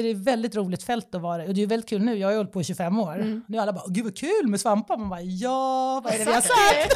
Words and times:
är 0.00 0.02
det 0.02 0.10
ett 0.10 0.16
väldigt 0.16 0.56
roligt 0.56 0.82
fält 0.82 1.14
att 1.14 1.22
vara 1.22 1.44
i. 1.44 1.48
Och 1.48 1.54
det 1.54 1.58
är 1.58 1.62
ju 1.62 1.66
väldigt 1.66 1.88
kul 1.88 2.02
nu, 2.02 2.16
jag 2.16 2.28
har 2.28 2.32
ju 2.32 2.36
hållit 2.36 2.52
på 2.52 2.60
i 2.60 2.64
25 2.64 3.00
år. 3.00 3.14
Mm. 3.14 3.42
Nu 3.48 3.58
är 3.58 3.62
alla 3.62 3.72
bara, 3.72 3.84
gud 3.88 4.04
vad 4.04 4.16
kul 4.16 4.46
med 4.46 4.60
svampar. 4.60 4.96
Man 4.96 5.08
bara, 5.08 5.20
ja, 5.20 6.00
vad 6.04 6.14
är 6.14 6.18
det 6.18 6.24
vi 6.24 6.32
har 6.32 6.40
sagt? 6.40 6.92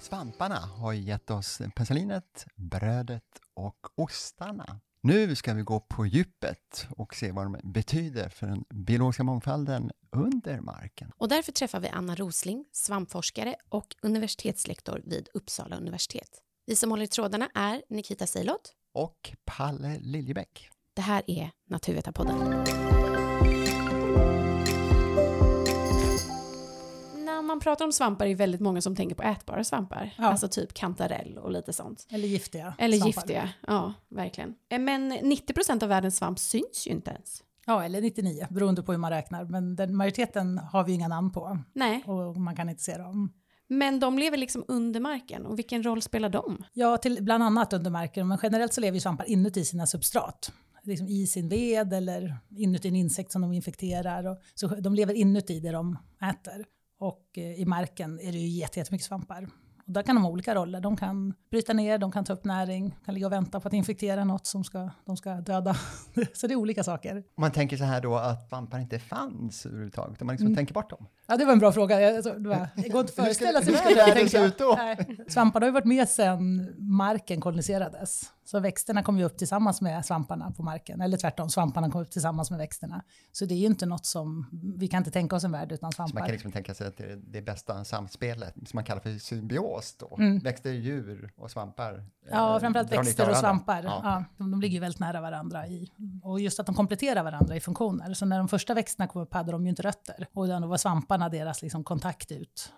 Svamparna 0.00 0.58
har 0.58 0.92
gett 0.92 1.30
oss 1.30 1.60
penicillinet, 1.74 2.46
brödet 2.56 3.22
och 3.54 3.86
ostarna. 3.94 4.80
Nu 5.00 5.34
ska 5.34 5.54
vi 5.54 5.62
gå 5.62 5.80
på 5.80 6.06
djupet 6.06 6.86
och 6.90 7.14
se 7.14 7.32
vad 7.32 7.44
de 7.46 7.72
betyder 7.72 8.28
för 8.28 8.46
den 8.46 8.64
biologiska 8.70 9.24
mångfalden 9.24 9.90
under 10.12 10.60
marken. 10.60 11.12
Och 11.16 11.28
därför 11.28 11.52
träffar 11.52 11.80
vi 11.80 11.88
Anna 11.88 12.14
Rosling, 12.14 12.64
svampforskare 12.72 13.56
och 13.68 13.96
universitetslektor 14.02 15.02
vid 15.04 15.28
Uppsala 15.34 15.76
universitet. 15.76 16.28
Vi 16.66 16.76
som 16.76 16.90
håller 16.90 17.04
i 17.04 17.08
trådarna 17.08 17.50
är 17.54 17.82
Nikita 17.88 18.26
Seilot. 18.26 18.74
Och 18.94 19.32
Palle 19.44 19.98
Liljebäck. 20.00 20.68
Det 20.94 21.02
här 21.02 21.22
är 21.26 21.50
Naturvetarpodden. 21.68 22.64
Man 27.48 27.60
pratar 27.60 27.84
om 27.84 27.92
svampar 27.92 28.24
är 28.24 28.28
det 28.28 28.34
väldigt 28.34 28.60
många 28.60 28.80
som 28.80 28.96
tänker 28.96 29.14
på 29.16 29.22
ätbara 29.22 29.64
svampar. 29.64 30.14
Ja. 30.18 30.24
Alltså 30.24 30.48
typ 30.48 30.74
kantarell 30.74 31.38
och 31.38 31.50
lite 31.50 31.72
sånt. 31.72 32.06
Eller 32.10 32.28
giftiga 32.28 32.74
Eller 32.78 32.96
svampar. 32.96 33.20
giftiga, 33.20 33.48
ja 33.66 33.92
verkligen. 34.08 34.54
Eh, 34.70 34.78
Men 34.78 35.12
90% 35.12 35.82
av 35.82 35.88
världens 35.88 36.16
svamp 36.16 36.38
syns 36.38 36.86
ju 36.86 36.90
inte 36.90 37.10
ens. 37.10 37.42
Ja, 37.66 37.84
eller 37.84 38.00
99, 38.00 38.46
beroende 38.50 38.82
på 38.82 38.92
hur 38.92 38.98
man 38.98 39.10
räknar. 39.10 39.44
Men 39.44 39.76
den 39.76 39.96
majoriteten 39.96 40.58
har 40.58 40.84
vi 40.84 40.92
inga 40.92 41.08
namn 41.08 41.32
på 41.32 41.58
Nej, 41.72 42.02
och 42.06 42.36
man 42.36 42.56
kan 42.56 42.68
inte 42.68 42.82
se 42.82 42.96
dem. 42.98 43.32
men 43.68 44.00
de 44.00 44.18
lever 44.18 44.36
liksom 44.36 44.64
under 44.68 45.00
marken 45.00 45.46
och 45.46 45.58
vilken 45.58 45.82
roll 45.82 46.02
spelar 46.02 46.28
de? 46.28 46.64
Ja, 46.72 46.96
till, 46.96 47.18
bland 47.24 47.42
annat 47.44 47.72
under 47.72 47.90
marken, 47.90 48.28
men 48.28 48.38
generellt 48.42 48.74
så 48.74 48.80
lever 48.80 48.94
ju 48.94 49.00
svampar 49.00 49.28
inuti 49.30 49.64
sina 49.64 49.86
substrat. 49.86 50.52
Liksom 50.82 51.08
I 51.08 51.26
sin 51.26 51.48
ved 51.48 51.92
eller 51.92 52.36
inuti 52.56 52.88
en 52.88 52.96
insekt 52.96 53.32
som 53.32 53.42
de 53.42 53.52
infekterar. 53.52 54.26
Och, 54.26 54.38
så 54.54 54.66
de 54.68 54.94
lever 54.94 55.14
inuti 55.14 55.60
det 55.60 55.70
de 55.72 55.96
äter. 56.30 56.64
Och 56.98 57.22
eh, 57.36 57.60
i 57.60 57.64
marken 57.64 58.20
är 58.20 58.32
det 58.32 58.38
ju 58.38 58.48
jätte- 58.48 58.78
jättemycket 58.80 59.06
svampar. 59.06 59.48
Och 59.86 59.92
där 59.94 60.02
kan 60.02 60.14
de 60.14 60.24
ha 60.24 60.30
olika 60.30 60.54
roller. 60.54 60.80
De 60.80 60.96
kan 60.96 61.34
bryta 61.50 61.72
ner, 61.72 61.98
de 61.98 62.12
kan 62.12 62.24
ta 62.24 62.32
upp 62.32 62.44
näring, 62.44 62.96
kan 63.04 63.14
ligga 63.14 63.26
och 63.26 63.32
vänta 63.32 63.60
på 63.60 63.68
att 63.68 63.74
infektera 63.74 64.24
något 64.24 64.46
som 64.46 64.64
ska, 64.64 64.90
de 65.06 65.16
ska 65.16 65.34
döda. 65.34 65.76
så 66.34 66.46
det 66.46 66.54
är 66.54 66.56
olika 66.56 66.84
saker. 66.84 67.24
Man 67.36 67.50
tänker 67.52 67.76
så 67.76 67.84
här 67.84 68.00
då 68.00 68.14
att 68.16 68.48
svampar 68.48 68.78
inte 68.78 68.98
fanns 68.98 69.66
överhuvudtaget, 69.66 70.20
om 70.22 70.26
man 70.26 70.32
liksom 70.34 70.46
Mm. 70.46 70.56
tänker 70.56 70.74
bort 70.74 70.90
dem. 70.90 71.06
Ja, 71.26 71.36
det 71.36 71.44
var 71.44 71.52
en 71.52 71.58
bra 71.58 71.72
fråga. 71.72 72.00
Jag, 72.00 72.16
alltså, 72.16 72.32
det, 72.34 72.48
var, 72.48 72.68
det 72.76 72.88
går 72.88 73.00
inte 73.00 73.10
att 73.10 73.16
föreställa 73.24 73.62
sig 73.62 73.72
hur 73.72 73.78
ska 73.78 73.88
världen 73.94 74.14
tänker 74.14 74.28
se 74.30 74.36
jag. 74.38 74.46
ut 74.46 74.58
då? 74.58 74.74
Nej. 74.78 75.16
Svamparna 75.28 75.64
har 75.64 75.68
ju 75.68 75.72
varit 75.74 75.84
med 75.84 76.08
sedan 76.08 76.74
marken 76.78 77.40
koloniserades. 77.40 78.22
Så 78.50 78.60
växterna 78.60 79.02
kom 79.02 79.18
ju 79.18 79.24
upp 79.24 79.38
tillsammans 79.38 79.80
med 79.80 80.04
svamparna 80.04 80.50
på 80.50 80.62
marken. 80.62 81.00
Eller 81.00 81.16
tvärtom, 81.16 81.50
svamparna 81.50 81.90
kom 81.90 82.00
upp 82.00 82.10
tillsammans 82.10 82.50
med 82.50 82.58
växterna. 82.58 83.04
Så 83.32 83.44
det 83.44 83.54
är 83.54 83.58
ju 83.58 83.66
inte 83.66 83.86
något 83.86 84.06
som, 84.06 84.46
vi 84.76 84.88
kan 84.88 84.98
inte 84.98 85.10
tänka 85.10 85.36
oss 85.36 85.44
en 85.44 85.52
värld 85.52 85.72
utan 85.72 85.92
Så 85.92 86.02
man 86.02 86.08
svampar. 86.08 86.26
kan 86.26 86.32
liksom 86.32 86.52
tänka 86.52 86.74
sig 86.74 86.86
att 86.86 86.96
det 86.96 87.04
är 87.04 87.16
det 87.16 87.42
bästa 87.42 87.84
samspelet, 87.84 88.54
som 88.54 88.70
man 88.72 88.84
kallar 88.84 89.00
för 89.00 89.18
symbios 89.18 89.96
då. 89.98 90.16
Mm. 90.18 90.38
Växter, 90.38 90.70
djur 90.70 91.32
och 91.36 91.50
svampar. 91.50 92.04
Ja, 92.30 92.54
eh, 92.54 92.60
framförallt 92.60 92.92
växter 92.92 93.30
och 93.30 93.36
svampar. 93.36 93.82
Ja. 93.82 94.00
Ja. 94.04 94.24
de, 94.36 94.50
de 94.50 94.60
ligger 94.60 94.74
ju 94.74 94.80
väldigt 94.80 95.00
nära 95.00 95.20
varandra. 95.20 95.66
I, 95.66 95.92
och 96.22 96.40
just 96.40 96.60
att 96.60 96.66
de 96.66 96.74
kompletterar 96.74 97.22
varandra 97.22 97.56
i 97.56 97.60
funktioner. 97.60 98.14
Så 98.14 98.26
när 98.26 98.38
de 98.38 98.48
första 98.48 98.74
växterna 98.74 99.06
kom 99.06 99.22
upp 99.22 99.34
hade 99.34 99.52
de 99.52 99.62
ju 99.62 99.70
inte 99.70 99.82
rötter. 99.82 100.26
Och 100.32 100.48
då 100.48 100.66
var 100.66 100.76
svamparna 100.76 101.28
deras 101.28 101.62
liksom 101.62 101.84
kontakt 101.84 102.32
ut. 102.32 102.72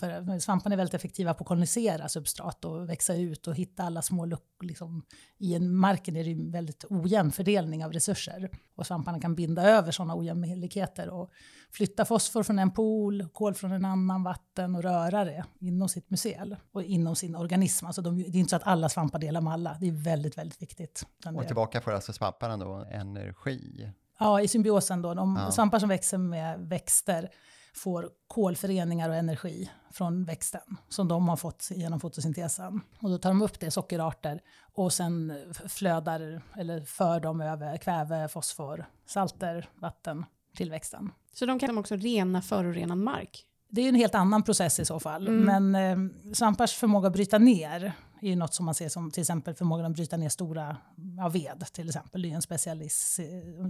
För, 0.00 0.24
för 0.24 0.38
svamparna 0.38 0.74
är 0.74 0.76
väldigt 0.76 0.94
effektiva 0.94 1.34
på 1.34 1.44
att 1.44 1.48
kolonisera 1.48 2.08
substrat 2.08 2.64
och 2.64 2.88
växa 2.88 3.14
ut 3.14 3.46
och 3.46 3.54
hitta 3.54 3.82
alla 3.82 4.02
små 4.02 4.24
luckor. 4.24 4.66
Liksom. 4.66 4.97
I 5.38 5.54
en 5.54 5.74
marken 5.76 6.16
är 6.16 6.24
det 6.24 6.30
ju 6.30 6.50
väldigt 6.50 6.84
ojämn 6.90 7.32
fördelning 7.32 7.84
av 7.84 7.92
resurser. 7.92 8.50
Och 8.74 8.86
svamparna 8.86 9.20
kan 9.20 9.34
binda 9.34 9.62
över 9.62 9.92
sådana 9.92 10.16
ojämlikheter 10.16 11.08
och 11.08 11.30
flytta 11.70 12.04
fosfor 12.04 12.42
från 12.42 12.58
en 12.58 12.70
pool, 12.70 13.28
kol 13.32 13.54
från 13.54 13.72
en 13.72 13.84
annan, 13.84 14.22
vatten 14.22 14.74
och 14.74 14.82
röra 14.82 15.24
det 15.24 15.44
inom 15.60 15.88
sitt 15.88 16.10
mycel 16.10 16.56
och 16.72 16.82
inom 16.82 17.16
sin 17.16 17.36
organism. 17.36 17.86
Alltså 17.86 18.02
de, 18.02 18.16
det 18.16 18.22
är 18.28 18.36
inte 18.36 18.50
så 18.50 18.56
att 18.56 18.66
alla 18.66 18.88
svampar 18.88 19.18
delar 19.18 19.40
med 19.40 19.52
alla. 19.52 19.76
Det 19.80 19.88
är 19.88 19.92
väldigt, 19.92 20.38
väldigt 20.38 20.62
viktigt. 20.62 21.06
Och 21.36 21.46
tillbaka 21.46 21.80
får 21.80 21.92
alltså 21.92 22.12
svamparna 22.12 22.56
då 22.56 22.74
energi. 22.90 23.90
Ja, 24.18 24.40
i 24.40 24.48
symbiosen 24.48 25.02
då. 25.02 25.14
De 25.14 25.36
Ja. 25.36 25.50
svampar 25.50 25.78
som 25.78 25.88
växer 25.88 26.18
med 26.18 26.60
växter 26.60 27.30
får 27.78 28.10
kolföreningar 28.26 29.08
och 29.08 29.14
energi 29.14 29.70
från 29.90 30.24
växten 30.24 30.76
som 30.88 31.08
de 31.08 31.28
har 31.28 31.36
fått 31.36 31.68
genom 31.70 32.00
fotosyntesen. 32.00 32.80
Och 33.00 33.10
då 33.10 33.18
tar 33.18 33.30
de 33.30 33.42
upp 33.42 33.60
det, 33.60 33.70
sockerarter, 33.70 34.40
och 34.74 34.92
sen 34.92 35.32
flödar 35.68 36.42
eller 36.56 36.80
för 36.80 37.20
dem 37.20 37.40
över 37.40 37.76
kväve, 37.76 38.28
fosfor, 38.28 38.86
salter, 39.06 39.68
vatten 39.74 40.24
till 40.56 40.70
växten. 40.70 41.10
Så 41.32 41.46
de 41.46 41.58
kan 41.58 41.78
också 41.78 41.96
rena 41.96 42.42
förorenad 42.42 42.98
mark? 42.98 43.44
Det 43.68 43.80
är 43.80 43.88
en 43.88 43.94
helt 43.94 44.14
annan 44.14 44.42
process 44.42 44.80
i 44.80 44.84
så 44.84 45.00
fall. 45.00 45.28
Mm. 45.28 45.70
Men 45.70 45.74
eh, 45.74 46.32
svampars 46.34 46.74
förmåga 46.74 47.06
att 47.06 47.12
bryta 47.12 47.38
ner 47.38 47.92
är 48.22 48.28
ju 48.28 48.36
något 48.36 48.54
som 48.54 48.66
man 48.66 48.74
ser 48.74 48.88
som 48.88 49.10
till 49.10 49.20
exempel 49.20 49.54
förmågan 49.54 49.86
att 49.86 49.92
bryta 49.92 50.16
ner 50.16 50.28
stora 50.28 50.76
ja, 51.16 51.28
ved 51.28 51.64
till 51.72 51.88
exempel. 51.88 52.22
Det 52.22 52.28
är 52.28 52.30
ju 52.30 52.34
en 52.34 52.42
specialist 52.42 53.20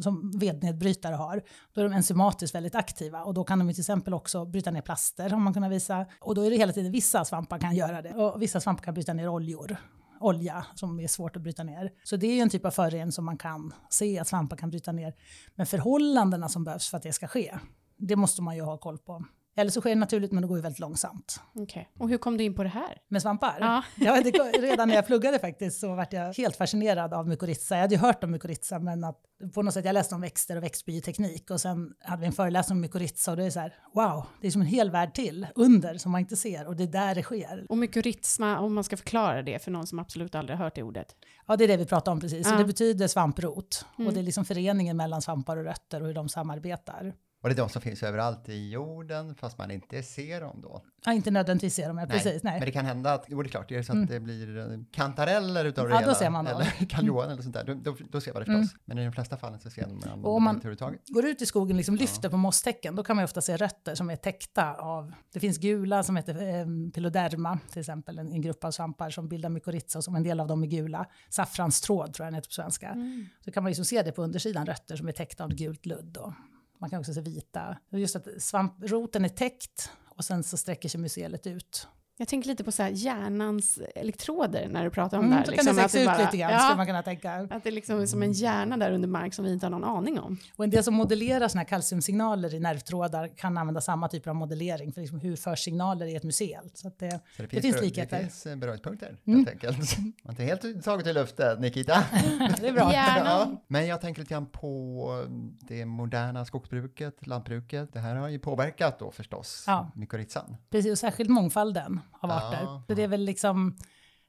som 0.03 0.33
vednedbrytare 0.39 1.15
har. 1.15 1.43
Då 1.73 1.81
är 1.81 1.85
de 1.85 1.93
enzymatiskt 1.93 2.55
väldigt 2.55 2.75
aktiva 2.75 3.23
och 3.23 3.35
då 3.35 3.45
kan 3.45 3.59
de 3.59 3.69
ju 3.69 3.75
till 3.75 3.83
exempel 3.83 4.15
också 4.15 4.45
bryta 4.45 4.71
ner 4.71 4.83
plaster 4.83 5.31
har 5.31 5.39
man 5.39 5.55
kunnat 5.55 5.71
visa. 5.71 6.07
Och 6.21 6.35
då 6.35 6.43
är 6.43 6.51
det 6.51 6.57
hela 6.57 6.73
tiden 6.73 6.93
vissa 6.93 7.25
svampar 7.25 7.59
kan 7.59 7.77
göra 7.77 8.03
det 8.03 8.15
och 8.15 8.43
vissa 8.43 8.61
svampar 8.61 8.85
kan 8.85 8.95
bryta 8.95 9.13
ner 9.13 9.29
oljor 9.29 9.77
olja 10.21 10.67
som 10.75 11.01
är 11.01 11.09
svårt 11.09 11.37
att 11.37 11.43
bryta 11.43 11.63
ner. 11.63 11.93
Så 12.05 12.17
det 12.17 12.27
är 12.27 12.35
ju 12.35 12.41
en 12.41 12.51
typ 12.51 12.65
av 12.65 12.71
förorening 12.71 13.13
som 13.13 13.25
man 13.25 13.39
kan 13.39 13.73
se 13.91 14.19
att 14.19 14.29
svampar 14.29 14.57
kan 14.57 14.71
bryta 14.71 14.93
ner. 14.93 15.15
Men 15.55 15.67
förhållandena 15.67 16.49
som 16.49 16.65
behövs 16.65 16.91
för 16.91 16.97
att 16.97 17.03
det 17.03 17.13
ska 17.13 17.27
ske, 17.27 17.59
det 17.97 18.17
måste 18.17 18.43
man 18.43 18.57
ju 18.57 18.63
ha 18.63 18.79
koll 18.79 18.99
på. 18.99 19.25
Eller 19.59 19.71
så 19.71 19.81
sker 19.81 19.91
det 19.91 19.97
naturligt 19.97 20.33
men 20.33 20.43
det 20.43 20.49
går 20.49 20.59
ju 20.59 20.63
väldigt 20.63 20.79
långsamt. 20.79 21.41
Okej. 21.55 21.89
Och 21.99 22.09
hur 22.09 22.19
kom 22.19 22.37
du 22.37 22.45
in 22.45 22.55
på 22.55 22.63
det 22.63 22.69
här? 22.69 22.99
Med 23.09 23.23
svampar? 23.23 23.57
Ja. 23.61 23.83
Ja, 23.97 24.23
det, 24.23 24.31
redan 24.59 24.89
när 24.89 24.95
jag 24.95 25.07
pluggade 25.07 25.39
faktiskt 25.39 25.81
så 25.81 25.95
vart 25.95 26.13
jag 26.13 26.35
helt 26.35 26.57
fascinerad 26.57 27.15
av 27.15 27.29
mykorrhiza. 27.29 27.75
Jag 27.75 27.83
hade 27.83 27.95
ju 27.95 28.01
hört 28.01 28.25
om 28.25 28.31
mykorrhiza 28.31 28.79
men 28.79 29.05
att 29.05 29.21
på 29.55 29.63
något 29.63 29.75
sätt, 29.75 29.85
jag 29.85 29.93
läste 29.95 30.15
om 30.15 30.21
växter 30.21 30.57
och 30.57 30.63
växtbioteknik 30.63 31.51
och 31.51 31.61
sen 31.61 31.95
hade 32.01 32.21
vi 32.21 32.27
en 32.27 32.33
föreläsning 32.33 32.77
om 32.77 32.81
mykorrhiza 32.81 33.31
och 33.31 33.37
det 33.37 33.45
är 33.45 33.51
så 33.51 33.61
här, 33.61 33.75
wow, 33.95 34.27
det 34.41 34.47
är 34.47 34.51
som 34.51 34.61
en 34.61 34.67
hel 34.67 34.91
värld 34.91 35.15
till 35.15 35.47
under 35.55 35.95
som 35.99 36.13
man 36.13 36.21
inte 36.21 36.37
ser 36.37 36.67
och 36.67 36.77
det 36.77 36.83
är 36.83 36.87
där 36.87 37.15
det 37.15 37.23
sker. 37.23 37.67
Och 37.69 37.79
mykorrhiza, 37.79 38.59
om 38.59 38.75
man 38.75 38.85
ska 38.85 38.97
förklara 38.97 39.43
det 39.43 39.65
för 39.65 39.71
någon 39.71 39.87
som 39.87 39.99
absolut 39.99 40.35
aldrig 40.35 40.59
har 40.59 40.65
hört 40.65 40.75
det 40.75 40.83
ordet. 40.83 41.17
Ja, 41.47 41.57
det 41.57 41.65
är 41.65 41.69
det 41.69 41.77
vi 41.77 41.87
pratar 41.87 42.13
om 42.13 42.21
precis. 42.21 42.47
Ja. 42.51 42.57
det 42.59 42.65
betyder 42.65 43.07
svamprot 43.09 43.85
Mm. 43.99 44.09
och 44.09 44.15
det 44.15 44.21
är 44.21 44.25
liksom 44.25 44.45
föreningen 44.45 44.97
mellan 44.97 45.23
svampar 45.23 45.57
och 45.57 45.65
rötter 45.65 46.01
och 46.01 46.07
hur 46.07 46.15
de 46.15 46.29
samarbetar. 46.29 47.13
Och 47.41 47.49
det 47.49 47.55
är 47.55 47.57
de 47.57 47.69
som 47.69 47.83
finns 47.83 48.03
överallt 48.03 48.49
i 48.49 48.71
jorden, 48.71 49.35
fast 49.35 49.59
man 49.59 49.71
inte 49.71 50.03
ser 50.03 50.41
dem 50.41 50.61
då. 50.63 50.83
Ja, 51.05 51.13
inte 51.13 51.31
nödvändigtvis 51.31 51.75
ser 51.75 51.89
de, 51.89 51.99
ja, 51.99 52.07
precis. 52.07 52.43
Nej. 52.43 52.59
Men 52.59 52.67
det 52.67 52.73
kan 52.73 52.85
hända 52.85 53.13
att, 53.13 53.25
jo 53.29 53.43
det 53.43 53.47
är 53.47 53.51
klart, 53.51 53.71
är 53.71 53.77
det 53.77 53.85
så 53.85 53.93
att 53.93 53.97
Mm. 53.97 54.07
det 54.09 54.21
blir 54.21 54.59
eh, 54.59 54.79
kantareller 54.93 55.65
utav 55.65 55.85
det 55.89 55.95
Ja, 55.95 55.97
då 55.99 56.01
hela, 56.01 56.15
ser 56.15 56.31
man 56.31 56.45
dem. 56.45 56.55
eller 56.55 56.87
karljohan 56.89 57.31
eller 57.31 57.43
sånt 57.43 57.55
där, 57.55 57.65
då, 57.65 57.75
då, 57.75 57.97
då 58.11 58.21
ser 58.21 58.33
man 58.33 58.41
det 58.41 58.47
förstås. 58.47 58.73
Mm. 58.73 58.83
Men 58.85 58.99
i 58.99 59.05
de 59.05 59.13
flesta 59.13 59.37
fallen 59.37 59.61
så 59.61 59.71
ser 59.71 59.87
man 59.87 60.25
Och 60.25 60.35
om 60.37 60.43
man- 60.43 60.55
överhuvudtaget. 60.57 61.01
går 61.09 61.25
ut 61.27 61.43
i 61.43 61.47
skogen 61.47 61.75
och 61.75 61.77
liksom 61.77 61.95
lyfter 61.97 62.29
på 62.29 62.37
mosstäcken, 62.37 62.97
då 62.97 63.03
kan 63.05 63.17
man 63.17 63.23
ju 63.23 63.25
ofta 63.25 63.41
se 63.41 63.57
rötter 63.57 63.95
som 63.95 64.11
är 64.11 64.17
täckta 64.17 64.75
av, 64.75 65.13
det 65.33 65.41
finns 65.41 65.59
gula 65.59 66.03
som 66.03 66.17
heter 66.17 66.35
eh, 66.61 66.67
piloderma, 66.95 67.59
till 67.71 67.81
exempel, 67.81 68.19
en, 68.19 68.33
en 68.33 68.41
grupp 68.43 68.65
av 68.65 68.71
svampar 68.71 69.11
som 69.11 69.29
bildar 69.29 69.49
mykorrhiza, 69.49 69.99
och 69.99 70.05
som 70.05 70.15
en 70.17 70.23
del 70.23 70.41
av 70.41 70.47
dem 70.47 70.63
är 70.63 70.67
gula. 70.67 71.07
Saffranstråd 71.31 72.15
tror 72.15 72.25
jag 72.25 72.33
den 72.33 72.35
heter 72.35 72.49
på 72.49 72.53
svenska. 72.53 72.97
Så 73.45 73.53
kan 73.53 73.63
man 73.63 73.71
liksom 73.71 73.85
se 73.85 74.03
det 74.03 74.13
på 74.13 74.23
undersidan, 74.23 74.67
rötter 74.67 74.97
som 74.97 75.09
är 75.09 75.13
täckta 75.13 75.45
av 75.45 75.51
gult 75.55 75.87
ludd. 75.87 76.05
Då. 76.13 76.35
Man 76.79 76.91
kan 76.91 77.01
också 77.01 77.15
se 77.15 77.21
vita. 77.21 77.77
Just 77.91 78.17
att 78.17 78.27
svamproten 78.39 79.25
är 79.25 79.29
täckt 79.29 79.91
och 80.09 80.25
sen 80.25 80.43
så 80.43 80.57
sträcker 80.57 80.89
sig 80.89 81.01
mycelet 81.01 81.47
ut. 81.47 81.89
Jag 82.21 82.29
tänker 82.29 82.49
lite 82.49 82.65
på 82.65 82.73
så 82.73 82.83
här 82.83 82.91
hjärnans 82.91 83.79
elektroder 83.95 84.69
när 84.71 84.85
du 84.85 84.91
pratar 84.91 85.19
om 85.19 85.25
Mm, 85.25 85.31
det 85.31 85.37
här. 85.39 85.45
så 85.45 85.51
liksom, 85.51 85.67
kan 85.75 85.83
det 85.83 85.89
se 85.89 86.01
ut 86.01 86.07
bara- 86.07 86.19
lite 86.19 86.37
grann, 86.37 86.51
ja, 86.53 86.59
skulle 86.59 86.77
man 86.77 86.87
kunna 86.87 87.03
tänka. 87.03 87.49
Att 87.51 87.65
det 87.65 87.71
liksom 87.71 88.01
är 88.01 88.07
som 88.07 88.23
en 88.23 88.33
hjärna 88.33 88.77
där 88.77 88.93
under 88.93 89.09
mark 89.09 89.35
som 89.35 89.45
vi 89.45 89.53
inte 89.53 89.67
har 89.67 89.71
någon 89.71 89.85
aning 89.85 90.21
om. 90.21 90.37
Och 90.57 90.65
en 90.65 90.71
del 90.71 90.85
som 90.85 90.95
modellerar 90.95 91.49
såna 91.49 91.61
här 91.61 91.69
kalciumsignaler 91.69 92.55
i 92.55 92.61
nervtrådar 92.61 93.29
kan 93.37 93.59
använda 93.59 93.81
samma 93.81 94.09
typ 94.09 94.27
av 94.27 94.35
modellering 94.35 94.93
för 94.93 95.01
liksom 95.01 95.21
hur 95.21 95.37
förs 95.37 95.61
signaler 95.65 96.07
i 96.07 96.17
ett 96.17 96.23
museum. 96.25 96.65
Så 96.75 96.89
att 96.89 96.99
det, 96.99 97.21
Så 97.37 97.43
det 97.43 97.49
finns 97.49 97.77
berö- 97.77 97.81
likheter. 97.83 98.17
Det 98.17 98.23
finns 98.23 98.47
eh, 98.47 98.57
beröringspunkter, 98.57 99.17
Mm. 99.27 99.39
helt 99.39 99.51
enkelt. 99.51 99.97
Man 100.25 100.35
är 100.39 100.45
helt 100.45 100.85
taget 100.85 101.07
i 101.07 101.13
luften, 101.13 101.61
Nikita. 101.61 102.05
det 102.61 102.69
är 102.69 102.73
bra. 102.73 102.93
Ja, 102.95 103.51
men 103.67 103.87
jag 103.87 104.01
tänker 104.01 104.21
lite 104.23 104.35
grann 104.35 104.47
på 104.47 105.25
det 105.61 105.85
moderna 105.85 106.45
skogsbruket, 106.45 107.27
lantbruket. 107.27 107.93
Det 107.93 107.99
här 108.01 108.15
har 108.17 108.29
ju 108.29 108.39
påverkat 108.39 108.99
då 108.99 109.11
förstås 109.11 109.65
Ja. 109.67 109.91
mykorrhizan. 109.95 110.57
Precis, 110.71 110.93
och 110.93 110.99
särskilt 110.99 111.31
mångfalden 111.31 112.01
av 112.21 112.31
Ja. 112.31 112.37
arter. 112.37 112.83
Så 112.89 112.95
det 112.95 113.03
är 113.03 113.09
väl 113.09 113.25
liksom, 113.25 113.77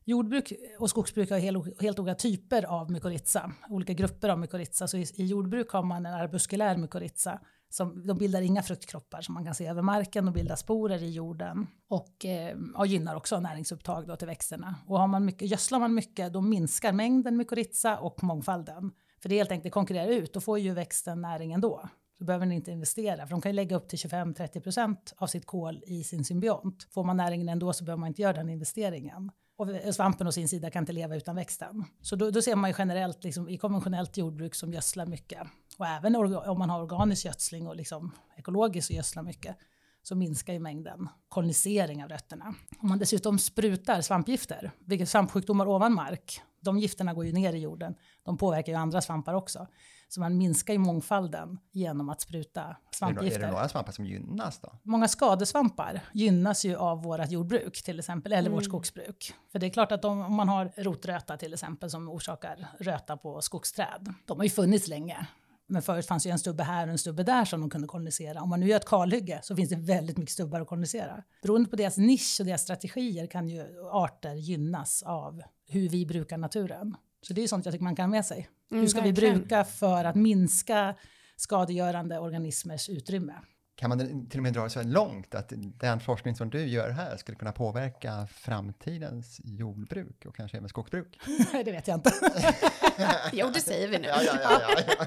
jordbruk 0.06 0.54
och 0.80 0.90
skogsbruk 0.90 1.32
har 1.32 1.40
helt, 1.40 1.82
helt 1.82 2.00
olika 2.00 2.16
typer 2.16 2.64
av 2.66 2.92
mykorrhiza, 2.92 3.52
olika 3.70 3.94
grupper 3.94 4.30
av 4.30 4.40
mykorrhiza. 4.40 4.88
Så 4.88 4.98
i, 4.98 5.06
i 5.16 5.26
jordbruk 5.26 5.70
har 5.70 5.84
man 5.84 6.06
en 6.06 6.14
arbuskulär 6.14 6.78
mykorrhiza 6.78 7.40
Som, 7.72 8.08
de 8.08 8.18
bildar 8.18 8.42
inga 8.42 8.64
fruktkroppar 8.64 9.22
som 9.22 9.34
man 9.34 9.46
kan 9.46 9.56
se 9.56 9.68
över 9.68 9.82
marken, 9.82 10.26
de 10.26 10.34
bildar 10.34 10.56
sporer 10.56 11.04
i 11.04 11.10
jorden 11.10 11.68
och, 11.90 12.26
eh, 12.26 12.58
och 12.76 12.88
gynnar 12.88 13.16
också 13.16 13.40
näringsupptag 13.40 14.08
då 14.08 14.16
till 14.16 14.28
växterna. 14.28 14.76
Och 14.88 15.00
har 15.00 15.08
man 15.08 15.26
mycket, 15.26 15.50
gödslar 15.52 15.80
man 15.80 15.94
mycket 15.94 16.34
då 16.34 16.42
minskar 16.42 16.94
mängden 16.94 17.38
mykorrhiza 17.38 17.98
och 17.98 18.24
mångfalden. 18.24 18.92
För 19.22 19.30
det 19.30 19.36
helt 19.38 19.52
enkelt 19.52 19.74
konkurrerar 19.74 20.08
ut, 20.08 20.34
då 20.34 20.42
får 20.42 20.60
ju 20.60 20.74
växten 20.74 21.22
näring 21.22 21.54
ändå. 21.54 21.90
Så 22.20 22.26
behöver 22.26 22.46
den 22.46 22.54
inte 22.56 22.72
investera, 22.72 23.28
för 23.28 23.32
de 23.32 23.42
kan 23.42 23.52
ju 23.52 23.56
lägga 23.56 23.76
upp 23.76 23.88
till 23.88 24.00
25-30% 24.00 24.98
av 25.18 25.28
sitt 25.28 25.46
kol 25.46 25.84
i 25.86 26.04
sin 26.04 26.26
symbiont. 26.26 26.88
Får 26.92 27.04
man 27.04 27.18
näringen 27.18 27.50
ändå 27.50 27.74
så 27.74 27.84
behöver 27.84 28.00
man 28.00 28.08
inte 28.08 28.22
göra 28.22 28.34
den 28.34 28.50
investeringen. 28.50 29.32
Och 29.58 29.68
svampen 29.96 30.28
å 30.28 30.32
sin 30.32 30.48
sida 30.48 30.70
kan 30.70 30.84
inte 30.84 30.94
leva 30.94 31.16
utan 31.16 31.36
växten. 31.36 31.84
Så 32.02 32.16
då, 32.16 32.32
då 32.32 32.42
ser 32.42 32.56
man 32.56 32.70
ju 32.70 32.76
generellt 32.78 33.24
liksom, 33.24 33.50
i 33.50 33.58
konventionellt 33.58 34.18
jordbruk 34.18 34.56
som 34.56 34.74
gödslar 34.74 35.06
mycket 35.06 35.48
och 35.80 35.88
även 35.88 36.16
om 36.16 36.60
man 36.60 36.70
har 36.70 36.82
organisk 36.82 37.26
gödsling 37.26 37.68
och 37.68 37.76
liksom 37.76 38.12
ekologiskt 38.38 38.90
och 38.90 38.96
gödslar 38.96 39.24
mycket 39.24 39.58
så 40.02 40.16
minskar 40.16 40.54
ju 40.54 40.60
mängden 40.60 41.10
kolonisering 41.30 42.04
av 42.04 42.10
rötterna. 42.10 42.56
Om 42.80 42.90
man 42.90 43.00
dessutom 43.00 43.40
sprutar 43.40 44.02
svampgifter, 44.02 44.72
vilket 44.86 45.10
svampsjukdomar 45.10 45.68
ovan 45.68 45.94
mark, 45.94 46.42
de 46.62 46.80
gifterna 46.80 47.14
går 47.14 47.26
ju 47.26 47.32
ner 47.32 47.54
i 47.54 47.60
jorden. 47.60 47.96
De 48.24 48.38
påverkar 48.38 48.72
ju 48.72 48.78
andra 48.78 49.02
svampar 49.02 49.34
också. 49.34 49.68
Så 50.10 50.20
man 50.20 50.38
minskar 50.38 50.74
ju 50.74 50.80
mångfalden 50.80 51.60
genom 51.72 52.10
att 52.10 52.22
spruta 52.22 52.76
svampgifter. 52.92 53.40
Är 53.40 53.46
det 53.46 53.52
några 53.52 53.70
svampar 53.70 53.92
som 53.92 54.06
gynnas 54.06 54.60
då? 54.60 54.72
Många 54.84 55.08
skadesvampar 55.08 56.02
gynnas 56.14 56.66
ju 56.66 56.76
av 56.76 57.04
vårt 57.04 57.32
jordbruk 57.32 57.84
till 57.84 58.00
exempel, 58.00 58.32
eller 58.32 58.50
mm. 58.50 58.54
vårt 58.54 58.66
skogsbruk. 58.66 59.34
För 59.52 59.60
det 59.60 59.66
är 59.66 59.70
klart 59.70 59.92
att 59.92 60.06
om 60.06 60.36
man 60.36 60.50
har 60.50 60.72
rotröta 60.78 61.38
till 61.38 61.54
exempel 61.54 61.90
som 61.90 62.10
orsakar 62.10 62.68
röta 62.80 63.18
på 63.18 63.42
skogsträd, 63.42 64.14
de 64.26 64.38
har 64.38 64.44
ju 64.44 64.50
funnits 64.50 64.88
länge. 64.88 65.28
Men 65.72 65.82
förut 65.82 66.06
fanns 66.06 66.26
ju 66.26 66.32
en 66.32 66.40
stubbe 66.40 66.64
här 66.64 66.88
och 66.88 66.92
en 66.92 66.98
stubbe 66.98 67.24
där 67.24 67.46
som 67.46 67.62
de 67.62 67.70
kunde 67.70 67.88
kolonisera. 67.88 68.42
Om 68.42 68.50
man 68.50 68.60
nu 68.60 68.68
gör 68.68 68.78
ett 68.78 68.86
kalhygge 68.86 69.40
så 69.44 69.56
finns 69.56 69.70
det 69.70 69.76
väldigt 69.76 70.18
mycket 70.18 70.34
stubbar 70.34 70.62
att 70.62 70.68
kolonisera. 70.68 71.24
Beroende 71.42 71.70
på 71.70 71.76
deras 71.76 71.98
nisch 71.98 72.38
och 72.40 72.46
deras 72.46 72.62
strategier 72.62 73.28
kan 73.28 73.50
ju 73.50 73.66
arter 73.92 74.34
gynnas 74.34 75.04
av 75.04 75.42
hur 75.68 75.90
vi 75.90 76.06
brukar 76.06 76.38
naturen. 76.38 76.96
Så 77.22 77.34
det 77.34 77.44
är 77.44 77.48
sånt 77.48 77.66
jag 77.66 77.72
tycker 77.72 77.84
man 77.84 77.96
kan 77.96 78.04
ha 78.04 78.12
med 78.12 78.26
sig. 78.26 78.50
Mm, 78.72 78.82
hur 78.82 78.88
ska 78.88 79.02
verkligen. 79.02 79.34
vi 79.34 79.40
bruka 79.40 79.64
för 79.64 80.06
att 80.06 80.16
minska 80.16 80.96
skadegörande 81.36 82.20
organismers 82.20 82.90
utrymme? 82.90 83.34
Kan 83.80 83.90
man 83.90 84.28
till 84.30 84.40
och 84.40 84.44
med 84.44 84.54
dra 84.54 84.64
det 84.64 84.70
så 84.70 84.84
långt 84.84 85.36
att 85.36 85.54
den 85.80 86.00
forskning 86.00 86.36
som 86.36 86.50
du 86.50 86.68
gör 86.68 86.90
här 86.90 87.18
skulle 87.18 87.38
kunna 87.38 87.52
påverka 87.52 88.28
framtidens 88.32 89.42
jordbruk 89.44 90.26
och 90.26 90.36
kanske 90.36 90.58
även 90.58 90.70
skogsbruk? 90.70 91.20
det 91.52 91.72
vet 91.72 91.88
jag 91.88 91.98
inte. 91.98 92.12
jo, 93.34 93.50
det 93.54 93.60
säger 93.60 93.88
vi 93.88 93.98
nu. 94.00 94.08
Ja, 94.08 94.22
ja, 94.24 94.34
ja, 94.44 95.06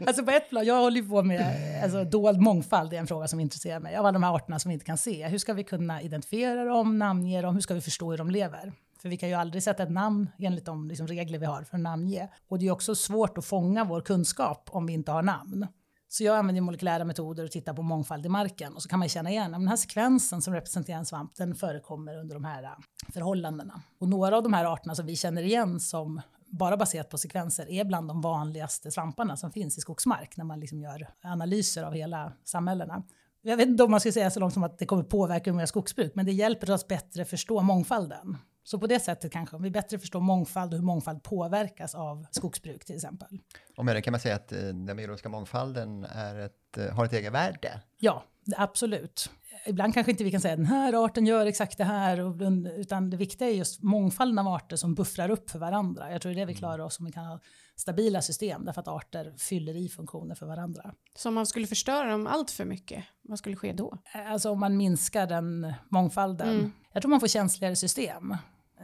alltså 0.06 0.24
på 0.24 0.30
ett 0.30 0.50
plan, 0.50 0.64
jag 0.64 0.80
håller 0.80 1.02
på 1.02 1.22
med 1.22 1.80
alltså, 1.82 2.04
dold 2.04 2.40
mångfald, 2.40 2.90
det 2.90 2.96
är 2.96 3.00
en 3.00 3.06
fråga 3.06 3.28
som 3.28 3.40
intresserar 3.40 3.80
mig, 3.80 3.96
av 3.96 4.06
alla 4.06 4.12
de 4.12 4.22
här 4.22 4.34
arterna 4.34 4.58
som 4.58 4.68
vi 4.68 4.72
inte 4.72 4.86
kan 4.86 4.98
se. 4.98 5.26
Hur 5.28 5.38
ska 5.38 5.52
vi 5.52 5.64
kunna 5.64 6.02
identifiera 6.02 6.64
dem, 6.64 6.98
namnge 6.98 7.42
dem, 7.42 7.54
hur 7.54 7.62
ska 7.62 7.74
vi 7.74 7.80
förstå 7.80 8.10
hur 8.10 8.18
de 8.18 8.30
lever? 8.30 8.72
För 9.02 9.08
vi 9.08 9.16
kan 9.16 9.28
ju 9.28 9.34
aldrig 9.34 9.62
sätta 9.62 9.82
ett 9.82 9.90
namn 9.90 10.30
enligt 10.38 10.64
de 10.64 10.88
liksom, 10.88 11.06
regler 11.06 11.38
vi 11.38 11.46
har 11.46 11.62
för 11.62 11.76
att 11.76 11.82
namnge. 11.82 12.28
Och 12.48 12.58
det 12.58 12.66
är 12.66 12.70
också 12.70 12.94
svårt 12.94 13.38
att 13.38 13.44
fånga 13.44 13.84
vår 13.84 14.00
kunskap 14.00 14.68
om 14.72 14.86
vi 14.86 14.92
inte 14.92 15.12
har 15.12 15.22
namn. 15.22 15.66
Så 16.08 16.24
jag 16.24 16.36
använder 16.36 16.62
molekylära 16.62 17.04
metoder 17.04 17.44
och 17.44 17.50
tittar 17.50 17.74
på 17.74 17.82
mångfald 17.82 18.26
i 18.26 18.28
marken 18.28 18.74
och 18.74 18.82
så 18.82 18.88
kan 18.88 18.98
man 18.98 19.08
känna 19.08 19.30
igen 19.30 19.54
att 19.54 19.60
den 19.60 19.68
här 19.68 19.76
sekvensen 19.76 20.42
som 20.42 20.54
representerar 20.54 20.98
en 20.98 21.06
svamp 21.06 21.36
den 21.36 21.54
förekommer 21.54 22.18
under 22.18 22.34
de 22.34 22.44
här 22.44 22.62
äh, 22.62 22.70
förhållandena. 23.12 23.82
Och 23.98 24.08
några 24.08 24.36
av 24.36 24.42
de 24.42 24.52
här 24.52 24.64
arterna 24.64 24.94
som 24.94 25.06
vi 25.06 25.16
känner 25.16 25.42
igen 25.42 25.80
som 25.80 26.20
bara 26.46 26.76
baserat 26.76 27.10
på 27.10 27.18
sekvenser 27.18 27.70
är 27.70 27.84
bland 27.84 28.08
de 28.08 28.20
vanligaste 28.20 28.90
svamparna 28.90 29.36
som 29.36 29.52
finns 29.52 29.78
i 29.78 29.80
skogsmark 29.80 30.36
när 30.36 30.44
man 30.44 30.60
liksom 30.60 30.80
gör 30.80 31.08
analyser 31.22 31.82
av 31.82 31.92
hela 31.92 32.32
samhällena. 32.44 33.02
Jag 33.42 33.56
vet 33.56 33.68
inte 33.68 33.84
om 33.84 33.90
man 33.90 34.00
ska 34.00 34.12
säga 34.12 34.30
så 34.30 34.40
långt 34.40 34.54
som 34.54 34.62
att 34.62 34.78
det 34.78 34.86
kommer 34.86 35.02
påverka 35.02 35.50
hur 35.50 35.54
man 35.54 35.60
gör 35.60 35.66
skogsbruk, 35.66 36.14
men 36.14 36.26
det 36.26 36.32
hjälper 36.32 36.70
oss 36.70 36.88
bättre 36.88 37.24
förstå 37.24 37.62
mångfalden. 37.62 38.36
Så 38.68 38.78
på 38.78 38.86
det 38.86 39.00
sättet 39.00 39.32
kanske 39.32 39.58
vi 39.58 39.70
bättre 39.70 39.98
förstår 39.98 40.20
mångfald 40.20 40.72
och 40.72 40.78
hur 40.78 40.86
mångfald 40.86 41.22
påverkas 41.22 41.94
av 41.94 42.26
skogsbruk 42.30 42.84
till 42.84 42.94
exempel. 42.94 43.28
Och 43.76 43.84
med 43.84 43.96
det 43.96 44.02
kan 44.02 44.12
man 44.12 44.20
säga 44.20 44.34
att 44.34 44.52
eh, 44.52 44.58
den 44.58 44.96
biologiska 44.96 45.28
mångfalden 45.28 46.04
är 46.04 46.38
ett, 46.38 46.78
eh, 46.78 46.94
har 46.94 47.04
ett 47.04 47.12
eget 47.12 47.32
värde? 47.32 47.80
Ja, 47.98 48.24
absolut. 48.56 49.30
Ibland 49.66 49.94
kanske 49.94 50.10
inte 50.10 50.24
vi 50.24 50.30
kan 50.30 50.40
säga 50.40 50.54
att 50.54 50.58
den 50.58 50.66
här 50.66 51.04
arten 51.04 51.26
gör 51.26 51.46
exakt 51.46 51.78
det 51.78 51.84
här, 51.84 52.42
utan 52.80 53.10
det 53.10 53.16
viktiga 53.16 53.48
är 53.48 53.52
just 53.52 53.82
mångfalden 53.82 54.38
av 54.38 54.48
arter 54.48 54.76
som 54.76 54.94
buffrar 54.94 55.30
upp 55.30 55.50
för 55.50 55.58
varandra. 55.58 56.12
Jag 56.12 56.22
tror 56.22 56.32
det 56.32 56.36
är 56.36 56.40
det 56.40 56.46
vi 56.46 56.52
mm. 56.52 56.58
klarar 56.58 56.84
oss 56.84 56.98
om 56.98 57.06
vi 57.06 57.12
kan 57.12 57.24
ha 57.24 57.40
stabila 57.76 58.22
system, 58.22 58.64
därför 58.64 58.80
att 58.80 58.88
arter 58.88 59.34
fyller 59.38 59.76
i 59.76 59.88
funktioner 59.88 60.34
för 60.34 60.46
varandra. 60.46 60.94
Så 61.16 61.28
om 61.28 61.34
man 61.34 61.46
skulle 61.46 61.66
förstöra 61.66 62.10
dem 62.10 62.26
allt 62.26 62.50
för 62.50 62.64
mycket, 62.64 63.04
vad 63.22 63.38
skulle 63.38 63.56
ske 63.56 63.72
då? 63.72 63.98
Alltså 64.26 64.50
om 64.50 64.60
man 64.60 64.76
minskar 64.76 65.26
den 65.26 65.74
mångfalden. 65.88 66.48
Mm. 66.48 66.72
Jag 66.92 67.02
tror 67.02 67.10
man 67.10 67.20
får 67.20 67.28
känsligare 67.28 67.76
system 67.76 68.36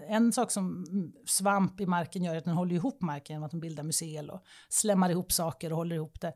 en 0.09 0.33
sak 0.33 0.51
som 0.51 0.87
svamp 1.27 1.81
i 1.81 1.87
marken 1.87 2.25
gör 2.25 2.35
är 2.35 2.39
att 2.39 2.45
den 2.45 2.55
håller 2.55 2.75
ihop 2.75 3.03
marken 3.03 3.35
genom 3.35 3.45
att 3.45 3.51
den 3.51 3.61
bildar 3.61 3.83
mycel 3.83 4.31
och 4.31 4.43
slämmar 4.69 5.11
ihop 5.11 5.33
saker 5.33 5.71
och 5.71 5.77
håller 5.77 5.97
ihop 5.97 6.21
det. 6.21 6.33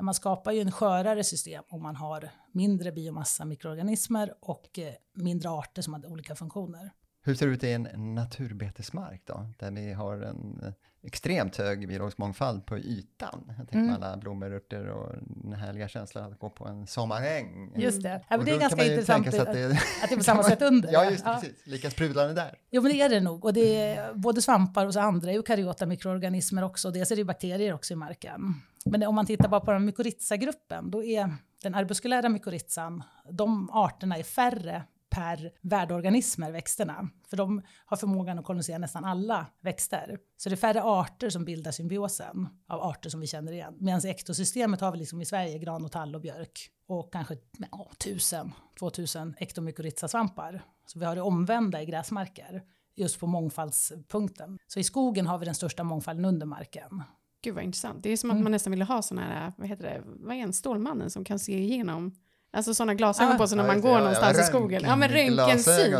Man 0.00 0.14
skapar 0.14 0.52
ju 0.52 0.60
en 0.60 0.72
skörare 0.72 1.24
system 1.24 1.64
om 1.68 1.82
man 1.82 1.96
har 1.96 2.30
mindre 2.52 2.92
biomassa 2.92 3.44
mikroorganismer 3.44 4.34
och 4.40 4.78
eh, 4.78 4.94
mindre 5.14 5.50
arter 5.50 5.82
som 5.82 5.94
har 5.94 6.06
olika 6.06 6.34
funktioner. 6.34 6.90
Hur 7.26 7.34
ser 7.34 7.46
det 7.46 7.52
ut 7.52 7.64
i 7.64 7.72
en 7.72 8.14
naturbetesmark 8.14 9.22
då, 9.24 9.46
där 9.58 9.70
vi 9.70 9.92
har 9.92 10.16
en 10.16 10.74
extremt 11.02 11.56
hög 11.56 11.88
biologisk 11.88 12.18
mångfald 12.18 12.66
på 12.66 12.78
ytan? 12.78 13.44
Jag 13.46 13.56
tänker 13.56 13.78
mm. 13.78 13.94
alla 13.94 14.16
blommor, 14.16 14.52
örter 14.52 14.86
och 14.86 15.12
den 15.26 15.52
härliga 15.52 15.88
känslan 15.88 16.32
att 16.32 16.38
gå 16.38 16.50
på 16.50 16.66
en 16.66 16.86
sommaräng. 16.86 17.72
Just 17.76 18.02
det, 18.02 18.24
ja, 18.28 18.36
men 18.36 18.46
det 18.46 18.52
är 18.52 18.58
ganska 18.58 18.84
intressant 18.84 19.26
att 19.26 19.32
det, 19.32 19.40
att 19.42 19.52
det 19.52 20.14
är 20.14 20.16
på 20.16 20.22
samma 20.24 20.42
sätt 20.42 20.62
under. 20.62 20.92
Ja, 20.92 21.10
just 21.10 21.24
ja. 21.24 21.34
precis, 21.34 21.66
lika 21.66 21.90
sprudlande 21.90 22.34
där. 22.34 22.58
Jo, 22.70 22.82
men 22.82 22.92
det 22.92 23.00
är 23.00 23.08
det 23.08 23.20
nog. 23.20 23.44
Och 23.44 23.52
det 23.52 23.76
är 23.76 24.14
både 24.14 24.42
svampar 24.42 24.86
och 24.86 24.92
så 24.92 25.00
andra 25.00 25.30
eukaryota 25.30 25.86
mikroorganismer 25.86 26.64
också. 26.64 26.90
Dels 26.90 27.10
är 27.10 27.16
det 27.16 27.24
bakterier 27.24 27.74
också 27.74 27.92
i 27.92 27.96
marken. 27.96 28.54
Men 28.84 29.02
om 29.02 29.14
man 29.14 29.26
tittar 29.26 29.48
bara 29.48 29.60
på 29.60 29.72
den 29.72 29.84
mykorrhiza-gruppen, 29.84 30.90
då 30.90 31.04
är 31.04 31.34
den 31.62 31.74
arbuskulära 31.74 32.28
mykorrhizan, 32.28 33.02
de 33.30 33.70
arterna 33.70 34.16
är 34.16 34.22
färre 34.22 34.82
per 35.14 35.50
värdeorganismer, 35.60 36.52
växterna. 36.52 37.08
För 37.28 37.36
de 37.36 37.62
har 37.84 37.96
förmågan 37.96 38.38
att 38.38 38.44
kolonisera 38.44 38.78
nästan 38.78 39.04
alla 39.04 39.46
växter. 39.60 40.18
Så 40.36 40.48
det 40.48 40.54
är 40.54 40.56
färre 40.56 40.82
arter 40.82 41.30
som 41.30 41.44
bildar 41.44 41.70
symbiosen 41.70 42.48
av 42.68 42.80
arter 42.82 43.10
som 43.10 43.20
vi 43.20 43.26
känner 43.26 43.52
igen. 43.52 43.76
Medan 43.80 44.06
i 44.06 44.08
ektosystemet 44.08 44.80
har 44.80 44.92
vi 44.92 44.98
liksom 44.98 45.20
i 45.20 45.24
Sverige 45.24 45.58
gran 45.58 45.84
och 45.84 45.92
tall 45.92 46.14
och 46.14 46.20
björk 46.20 46.70
och 46.86 47.12
kanske 47.12 47.36
ja, 47.70 47.90
1000, 47.92 48.52
2000 48.78 49.34
ektomykorrhiza-svampar. 49.38 50.62
Så 50.86 50.98
vi 50.98 51.04
har 51.04 51.16
det 51.16 51.22
omvända 51.22 51.82
i 51.82 51.86
gräsmarker 51.86 52.62
just 52.96 53.20
på 53.20 53.26
mångfaldspunkten. 53.26 54.58
Så 54.66 54.80
i 54.80 54.84
skogen 54.84 55.26
har 55.26 55.38
vi 55.38 55.44
den 55.44 55.54
största 55.54 55.84
mångfalden 55.84 56.24
under 56.24 56.46
marken. 56.46 57.02
Gud 57.42 57.54
vad 57.54 57.64
intressant. 57.64 58.02
Det 58.02 58.10
är 58.10 58.16
som 58.16 58.30
att 58.30 58.34
mm. 58.34 58.44
man 58.44 58.52
nästan 58.52 58.70
ville 58.70 58.84
ha 58.84 59.02
sådana 59.02 59.26
här, 59.26 59.52
vad 59.56 59.68
heter 59.68 59.84
det, 59.84 60.02
vad 60.04 60.36
är 60.36 60.40
en 60.40 60.52
Stålmannen 60.52 61.10
som 61.10 61.24
kan 61.24 61.38
se 61.38 61.58
igenom 61.58 62.14
Alltså 62.54 62.74
sådana 62.74 62.94
glasögon 62.94 63.32
ah, 63.34 63.38
på 63.38 63.46
sig 63.48 63.56
när 63.56 63.66
man 63.66 63.80
går 63.80 63.98
någonstans 63.98 64.36
ja, 64.38 64.44
i 64.44 64.46
skogen. 64.46 64.82
Ja 64.84 64.96
men 64.96 65.08
röntgensyn. 65.08 65.94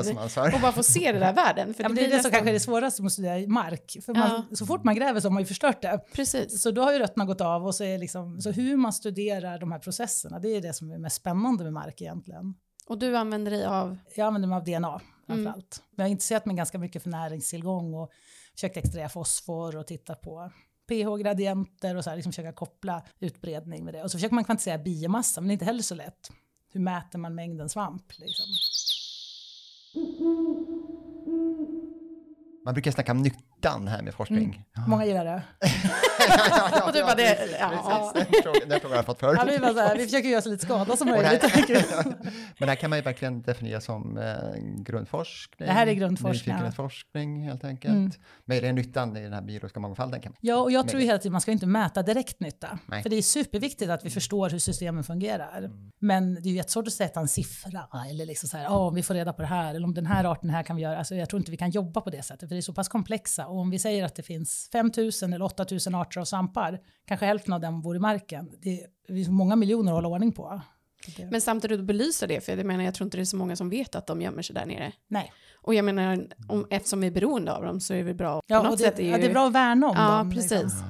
Och 0.55 0.61
bara 0.61 0.73
få 0.73 0.83
se 0.83 1.13
den 1.13 1.21
där 1.21 1.33
världen. 1.33 1.75
För 1.75 1.83
ja, 1.83 1.89
det, 1.89 1.95
det 1.95 2.05
är 2.05 2.11
det 2.11 2.23
som 2.23 2.31
kanske 2.31 2.51
är 2.51 2.53
det 2.53 2.61
svåraste 2.61 3.03
med 3.03 3.07
att 3.07 3.13
studera 3.13 3.49
mark. 3.49 3.97
För 4.07 4.15
man, 4.15 4.57
så 4.57 4.67
fort 4.67 4.85
man 4.85 4.95
gräver 4.95 5.21
så 5.21 5.29
har 5.29 5.33
man 5.33 5.43
ju 5.43 5.47
förstört 5.47 5.83
det. 5.83 6.01
Precis. 6.13 6.63
Så 6.63 6.71
då 6.71 6.83
har 6.83 6.93
ju 6.93 6.99
rötterna 6.99 7.25
gått 7.25 7.41
av 7.41 7.67
och 7.67 7.75
så 7.75 7.85
är 7.85 7.99
liksom, 7.99 8.41
så 8.41 8.51
hur 8.51 8.77
man 8.77 8.93
studerar 8.93 9.59
de 9.59 9.73
här 9.73 9.79
processerna, 9.79 10.39
det 10.39 10.49
är 10.49 10.61
det 10.61 10.73
som 10.73 10.91
är 10.91 10.99
mest 10.99 11.17
spännande 11.17 11.65
med 11.65 11.73
mark 11.73 12.01
egentligen. 12.01 12.55
Och 12.87 12.99
du 12.99 13.17
använder 13.17 13.51
dig 13.51 13.65
av? 13.65 13.97
Jag 14.15 14.27
använder 14.27 14.49
mig 14.49 14.57
av 14.57 14.65
DNA 14.65 15.01
framförallt. 15.27 15.79
Mm. 15.79 15.95
Jag 15.97 16.05
har 16.05 16.09
intresserat 16.09 16.47
mig 16.47 16.57
ganska 16.57 16.79
mycket 16.79 17.03
för 17.03 17.11
näringstillgång 17.11 17.95
och 17.95 18.11
försökt 18.55 18.77
extrahera 18.77 19.09
fosfor 19.09 19.77
och 19.77 19.87
titta 19.87 20.15
på 20.15 20.51
pH-gradienter 20.89 21.97
och 21.97 22.05
så 22.05 22.11
här, 22.11 22.17
liksom 22.17 22.33
försöka 22.33 22.53
koppla 22.53 23.03
utbredning 23.21 23.85
med 23.85 23.95
det. 23.95 24.03
Och 24.03 24.11
så 24.11 24.19
försöker 24.19 24.35
man 24.35 24.45
kvantifiera 24.45 24.79
biomassa, 24.79 25.41
men 25.41 25.49
det 25.49 25.53
är 25.53 25.55
inte 25.55 25.65
heller 25.65 25.83
så 25.83 25.95
lätt 25.95 26.31
hur 26.75 26.81
mäter 26.81 27.19
man 27.19 27.35
mängden 27.35 27.69
svamp? 27.69 28.13
Liksom? 28.19 28.47
Man 32.65 32.75
brukar 32.75 32.91
snacka 32.91 33.13
om 33.13 33.23
nyttan 33.65 33.89
här 33.89 34.03
med 34.03 34.15
forskning. 34.15 34.65
Mm. 34.77 34.91
Många 34.91 35.07
gillar 35.07 35.25
det. 35.25 35.43
ja, 36.29 36.71
ja, 36.73 36.87
och 36.87 36.93
du 36.93 37.03
bara, 37.03 37.15
det, 37.15 37.39
ja. 37.61 38.13
Den 38.67 38.81
frågan 38.81 38.91
har 38.91 38.97
jag 38.97 39.07
fått 39.07 39.21
förut. 39.21 39.39
Ja, 39.39 39.53
vi, 39.53 39.59
bara 39.59 39.75
så 39.75 39.81
här, 39.81 39.97
vi 39.97 40.05
försöker 40.05 40.29
göra 40.29 40.43
så 40.43 40.49
lite 40.49 40.65
skada 40.65 40.97
som 40.97 41.09
möjligt. 41.09 41.43
Men 42.59 42.67
det 42.67 42.67
här 42.67 42.75
kan 42.75 42.91
man 42.91 42.99
ju 42.99 43.03
verkligen 43.03 43.43
definiera 43.43 43.81
som 43.81 44.19
eh, 44.19 44.35
grundforskning. 44.77 45.67
Det 45.67 45.73
här 45.73 45.87
är 45.87 45.93
grundforskning. 45.93 46.55
Nyfikenhetsforskning 46.55 47.49
helt 47.49 47.65
enkelt. 47.65 47.95
Mm. 47.95 48.13
Men 48.45 48.61
det 48.61 48.69
är 48.69 48.73
nyttan 48.73 49.17
i 49.17 49.23
den 49.23 49.33
här 49.33 49.43
biologiska 49.43 49.81
mångfalden. 49.81 50.21
Kan 50.21 50.35
ja, 50.41 50.57
och 50.57 50.73
jag 50.73 50.89
tror 50.89 51.01
hela 51.01 51.19
tiden 51.19 51.33
man 51.33 51.41
ska 51.41 51.53
inte 51.53 51.67
mäta 51.67 52.03
direkt 52.03 52.41
nytta. 52.41 52.79
Nej. 52.87 53.03
För 53.03 53.11
det 53.11 53.17
är 53.17 53.23
superviktigt 53.23 53.91
att 53.91 54.05
vi 54.05 54.11
förstår 54.11 54.51
hur 54.51 54.59
systemen 54.59 55.05
fungerar. 55.05 55.59
Mm. 55.59 55.91
Men 56.01 56.35
det 56.35 56.41
är 56.41 56.51
ju 56.51 56.57
jättesvårt 56.57 56.87
att 56.87 56.93
sätta 56.93 57.21
en 57.21 57.29
siffra 57.29 57.89
eller 58.11 58.27
liksom 58.27 58.49
så 58.49 58.57
här, 58.57 58.67
oh, 58.67 58.89
om 58.89 58.95
vi 58.95 59.03
får 59.03 59.15
reda 59.15 59.33
på 59.33 59.43
det 59.43 59.49
här 59.49 59.75
eller 59.75 59.87
om 59.87 59.95
den 59.95 60.07
här 60.07 60.25
arten 60.25 60.51
här 60.51 60.63
kan 60.63 60.77
vi 60.77 60.83
göra. 60.83 60.99
Alltså, 60.99 61.15
jag 61.15 61.29
tror 61.29 61.41
inte 61.41 61.51
vi 61.51 61.57
kan 61.57 61.71
jobba 61.71 62.01
på 62.01 62.11
det 62.11 62.23
sättet 62.23 62.49
för 62.49 62.55
det 62.55 62.61
är 62.61 62.63
så 62.63 62.75
pass 62.75 62.89
komplexa 62.89 63.47
Och 63.55 63.61
om 63.61 63.71
vi 63.71 63.79
säger 63.79 64.05
att 64.05 64.15
det 64.15 64.23
finns 64.23 64.69
5 64.73 64.91
000 64.97 65.11
eller 65.23 65.43
8 65.43 65.67
000 65.87 65.95
arter 65.95 66.21
av 66.21 66.25
svampar, 66.25 66.81
kanske 67.07 67.27
hälften 67.27 67.53
av 67.53 67.61
dem 67.61 67.83
bor 67.83 67.97
i 67.97 67.99
marken. 67.99 68.51
Det 68.61 68.81
är 69.09 69.31
många 69.31 69.57
miljoner 69.57 69.93
att 69.93 69.97
hålla 69.97 70.09
ordning 70.09 70.33
på. 70.33 70.61
Men 71.31 71.41
samtidigt 71.41 71.85
belysa 71.85 72.27
det, 72.27 72.41
för 72.45 72.57
jag 72.57 72.67
menar 72.67 72.85
jag 72.85 72.95
tror 72.95 73.07
inte 73.07 73.17
det 73.17 73.23
är 73.23 73.25
så 73.25 73.37
många 73.37 73.57
som 73.57 73.71
vet 73.71 73.95
att 73.95 74.07
de 74.07 74.23
gömmer 74.23 74.43
sig 74.43 74.55
där 74.55 74.67
nere. 74.67 74.93
Nej. 75.09 75.33
Och 75.63 75.75
jag 75.75 75.85
menar, 75.85 76.27
om, 76.49 76.67
eftersom 76.71 77.01
vi 77.01 77.07
är 77.07 77.11
beroende 77.11 77.53
av 77.53 77.65
dem 77.65 77.81
så 77.81 77.95
är 77.95 78.05
det 78.05 78.15
bra 78.15 78.43
ja, 78.47 78.61
på 78.61 78.69
något 78.69 78.79
det, 78.79 78.85
sätt. 78.85 78.99
Är 78.99 79.03
ju... 79.03 79.11
Ja, 79.11 79.17
det 79.19 79.27
är 79.27 79.33
bra 79.33 79.47
att 79.47 79.53
värna 79.53 79.87
om 79.87 79.97
ja, 79.97 80.19
dem. 80.19 80.31
Precis. 80.31 80.51
Liksom. 80.51 80.83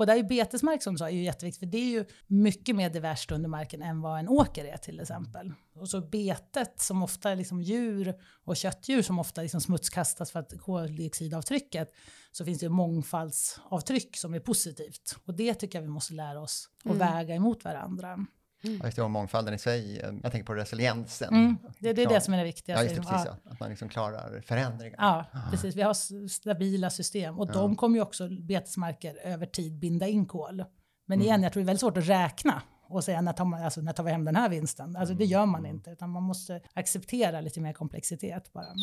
Och 0.00 0.06
där 0.06 0.16
är 0.16 0.22
betesmark 0.22 0.82
som 0.82 0.94
du 0.94 0.98
sa 0.98 1.08
är 1.08 1.14
ju 1.14 1.22
jätteviktigt, 1.22 1.58
för 1.58 1.66
det 1.66 1.78
är 1.78 1.90
ju 1.90 2.04
mycket 2.26 2.76
mer 2.76 2.90
diverst 2.90 3.32
under 3.32 3.48
marken 3.48 3.82
än 3.82 4.00
vad 4.00 4.18
en 4.18 4.28
åker 4.28 4.64
är 4.64 4.76
till 4.76 5.00
exempel. 5.00 5.52
Och 5.74 5.88
så 5.88 6.00
betet 6.00 6.80
som 6.80 7.02
ofta 7.02 7.30
är 7.30 7.36
liksom 7.36 7.62
djur 7.62 8.14
och 8.44 8.56
köttdjur 8.56 9.02
som 9.02 9.18
ofta 9.18 9.42
liksom 9.42 9.60
smutskastas 9.60 10.30
för 10.30 10.40
att 10.40 10.60
koldioxidavtrycket, 10.60 11.92
så 12.32 12.44
finns 12.44 12.58
det 12.58 12.66
ju 12.66 12.70
mångfaldsavtryck 12.70 14.16
som 14.16 14.34
är 14.34 14.40
positivt. 14.40 15.16
Och 15.24 15.34
det 15.34 15.54
tycker 15.54 15.78
jag 15.78 15.82
vi 15.82 15.88
måste 15.88 16.14
lära 16.14 16.40
oss 16.40 16.68
att 16.78 16.84
mm. 16.84 16.98
väga 16.98 17.34
emot 17.34 17.64
varandra. 17.64 18.26
Mm. 18.64 18.80
Just 18.84 18.96
det, 18.96 19.02
och 19.02 19.10
mångfalden 19.10 19.54
i 19.54 19.58
sig, 19.58 20.00
eh, 20.00 20.12
jag 20.22 20.32
tänker 20.32 20.46
på 20.46 20.54
resiliensen. 20.54 21.34
Mm. 21.34 21.56
Det, 21.78 21.92
det 21.92 22.02
är 22.02 22.08
det 22.08 22.20
som 22.20 22.34
är 22.34 22.38
det 22.38 22.44
viktigaste. 22.44 22.84
Ja, 22.84 22.90
just 22.90 23.02
det, 23.02 23.10
precis, 23.10 23.26
ja. 23.44 23.50
Att 23.50 23.60
man 23.60 23.68
liksom 23.68 23.88
klarar 23.88 24.40
förändringar. 24.40 24.96
Ja, 24.98 25.26
precis. 25.50 25.76
Vi 25.76 25.82
har 25.82 26.28
stabila 26.28 26.90
system 26.90 27.38
och 27.38 27.48
ja. 27.48 27.52
de 27.52 27.76
kommer 27.76 27.96
ju 27.96 28.02
också, 28.02 28.28
betesmarker, 28.28 29.18
över 29.24 29.46
tid 29.46 29.78
binda 29.78 30.06
in 30.06 30.26
kol. 30.26 30.64
Men 31.06 31.18
mm. 31.18 31.26
igen, 31.26 31.42
jag 31.42 31.52
tror 31.52 31.60
det 31.60 31.64
är 31.64 31.66
väldigt 31.66 31.80
svårt 31.80 31.96
att 31.96 32.08
räkna 32.08 32.62
och 32.88 33.04
säga 33.04 33.20
när 33.20 33.32
tar, 33.32 33.44
man, 33.44 33.64
alltså, 33.64 33.80
när 33.80 33.92
tar 33.92 34.04
vi 34.04 34.10
hem 34.10 34.24
den 34.24 34.36
här 34.36 34.48
vinsten? 34.48 34.96
Alltså 34.96 35.14
det 35.14 35.24
gör 35.24 35.46
man 35.46 35.60
mm. 35.60 35.76
inte, 35.76 35.90
utan 35.90 36.10
man 36.10 36.22
måste 36.22 36.60
acceptera 36.74 37.40
lite 37.40 37.60
mer 37.60 37.72
komplexitet 37.72 38.52
bara. 38.52 38.74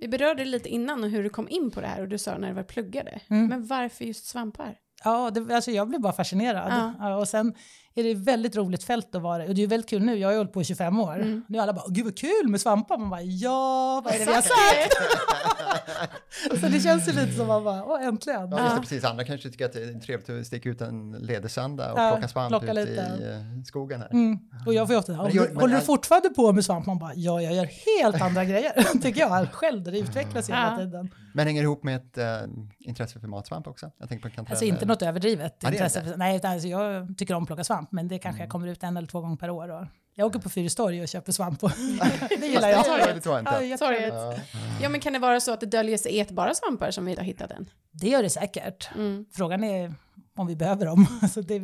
Vi 0.00 0.08
berörde 0.08 0.44
lite 0.44 0.68
innan 0.68 1.04
hur 1.04 1.22
du 1.22 1.28
kom 1.28 1.48
in 1.48 1.70
på 1.70 1.80
det 1.80 1.86
här 1.86 2.02
och 2.02 2.08
du 2.08 2.18
sa 2.18 2.38
när 2.38 2.48
du 2.48 2.54
var 2.54 2.62
pluggade. 2.62 3.20
Mm. 3.28 3.46
Men 3.46 3.66
varför 3.66 4.04
just 4.04 4.26
svampar? 4.26 4.78
Ja, 5.04 5.30
det, 5.30 5.54
alltså 5.54 5.70
jag 5.70 5.88
blev 5.88 6.00
bara 6.00 6.12
fascinerad. 6.12 6.94
Ja. 6.98 7.16
Och 7.16 7.28
sen 7.28 7.54
är 7.96 8.04
det 8.04 8.10
ett 8.10 8.18
väldigt 8.18 8.56
roligt 8.56 8.84
fält 8.84 9.14
att 9.14 9.22
vara 9.22 9.44
Och 9.44 9.54
det 9.54 9.62
är 9.62 9.66
väldigt 9.66 9.90
kul 9.90 10.02
nu, 10.02 10.16
jag 10.16 10.28
har 10.28 10.32
ju 10.32 10.38
hållit 10.38 10.52
på 10.52 10.60
i 10.60 10.64
25 10.64 11.00
år. 11.00 11.14
Mm. 11.14 11.44
Nu 11.48 11.58
är 11.58 11.62
alla 11.62 11.72
bara, 11.72 11.84
gud 11.88 12.04
vad 12.04 12.18
kul 12.18 12.48
med 12.48 12.60
svampar. 12.60 12.98
Man 12.98 13.10
bara, 13.10 13.22
ja, 13.22 14.02
vad 14.04 14.14
är 14.14 14.18
det 14.18 14.24
vi 14.24 14.34
har 14.34 14.42
sagt? 14.42 14.92
så 16.60 16.68
det 16.68 16.80
känns 16.80 17.08
ju 17.08 17.12
lite 17.12 17.32
som 17.32 17.46
man 17.46 17.64
bara, 17.64 17.84
åh 17.84 18.06
äntligen. 18.06 18.50
Ja, 18.50 18.62
just 18.62 18.74
det, 18.74 18.80
precis. 18.80 19.04
Andra 19.04 19.24
kanske 19.24 19.50
tycker 19.50 19.64
att 19.64 19.72
det 19.72 19.82
är 19.82 20.00
trevligt 20.00 20.30
att 20.30 20.46
sticka 20.46 20.68
ut 20.68 20.80
en 20.80 21.12
ledersanda 21.12 21.92
och 21.92 21.98
ja, 21.98 22.10
plocka 22.10 22.28
svamp 22.28 22.48
plocka 22.48 22.72
ute 22.72 22.90
i 22.90 23.56
uh, 23.56 23.62
skogen 23.64 24.00
här. 24.00 24.10
Mm. 24.10 24.38
Och 24.66 24.74
jag 24.74 24.88
får 24.88 24.96
ofta, 24.96 25.12
håller, 25.12 25.34
gör, 25.34 25.54
håller 25.54 25.74
du 25.74 25.80
fortfarande 25.80 26.28
på 26.28 26.52
med 26.52 26.64
svamp? 26.64 26.86
Man 26.86 26.98
bara, 26.98 27.12
ja, 27.14 27.40
jag 27.40 27.54
gör 27.54 27.68
helt 28.00 28.22
andra 28.22 28.44
grejer, 28.44 28.72
tycker 29.02 29.20
jag 29.20 29.52
själv. 29.52 29.82
Det 29.82 29.98
utvecklas 29.98 30.48
hela 30.48 30.70
ja. 30.70 30.76
tiden. 30.76 31.10
Men 31.34 31.46
hänger 31.46 31.62
det 31.62 31.64
ihop 31.64 31.82
med 31.82 31.96
ett 31.96 32.18
uh, 32.18 32.54
intresse 32.78 33.20
för 33.20 33.28
matsvamp 33.28 33.66
också? 33.66 33.90
Jag 33.98 34.08
tänker 34.08 34.30
på 34.30 34.50
Alltså 34.50 34.64
inte 34.64 34.86
något 34.86 35.02
överdrivet 35.02 35.62
intresse. 35.64 36.04
För, 36.04 36.16
nej, 36.16 36.40
alltså, 36.44 36.68
jag 36.68 37.18
tycker 37.18 37.34
om 37.34 37.42
att 37.42 37.46
plocka 37.46 37.64
svamp, 37.64 37.85
men 37.90 38.08
det 38.08 38.18
kanske 38.18 38.38
mm. 38.38 38.44
jag 38.44 38.50
kommer 38.50 38.66
ut 38.66 38.82
en 38.82 38.96
eller 38.96 39.08
två 39.08 39.20
gånger 39.20 39.36
per 39.36 39.50
år. 39.50 39.68
Och 39.68 39.86
jag 40.18 40.26
åker 40.26 40.38
på 40.38 40.50
Fyristorg 40.50 41.02
och 41.02 41.08
köper 41.08 41.32
svamp. 41.32 41.64
Och 41.64 41.70
det 42.40 42.46
gillar 42.46 42.68
jag. 42.68 42.84
Torget. 42.84 43.24
Det 43.24 43.30
jag 43.30 43.38
inte. 43.38 43.78
Torget. 43.78 44.14
Ja. 44.82 44.88
men 44.88 45.00
kan 45.00 45.12
det 45.12 45.18
vara 45.18 45.40
så 45.40 45.52
att 45.52 45.60
det 45.60 45.66
döljer 45.66 45.98
sig 45.98 46.20
ätbara 46.20 46.54
svampar 46.54 46.90
som 46.90 47.04
vi 47.04 47.14
har 47.14 47.22
hittat 47.22 47.50
än? 47.50 47.70
Det 47.90 48.08
gör 48.08 48.22
det 48.22 48.30
säkert. 48.30 48.94
Mm. 48.94 49.26
Frågan 49.32 49.64
är 49.64 49.94
om 50.36 50.46
vi 50.46 50.56
behöver 50.56 50.86
dem. 50.86 51.06
Alltså 51.22 51.42
det, 51.42 51.58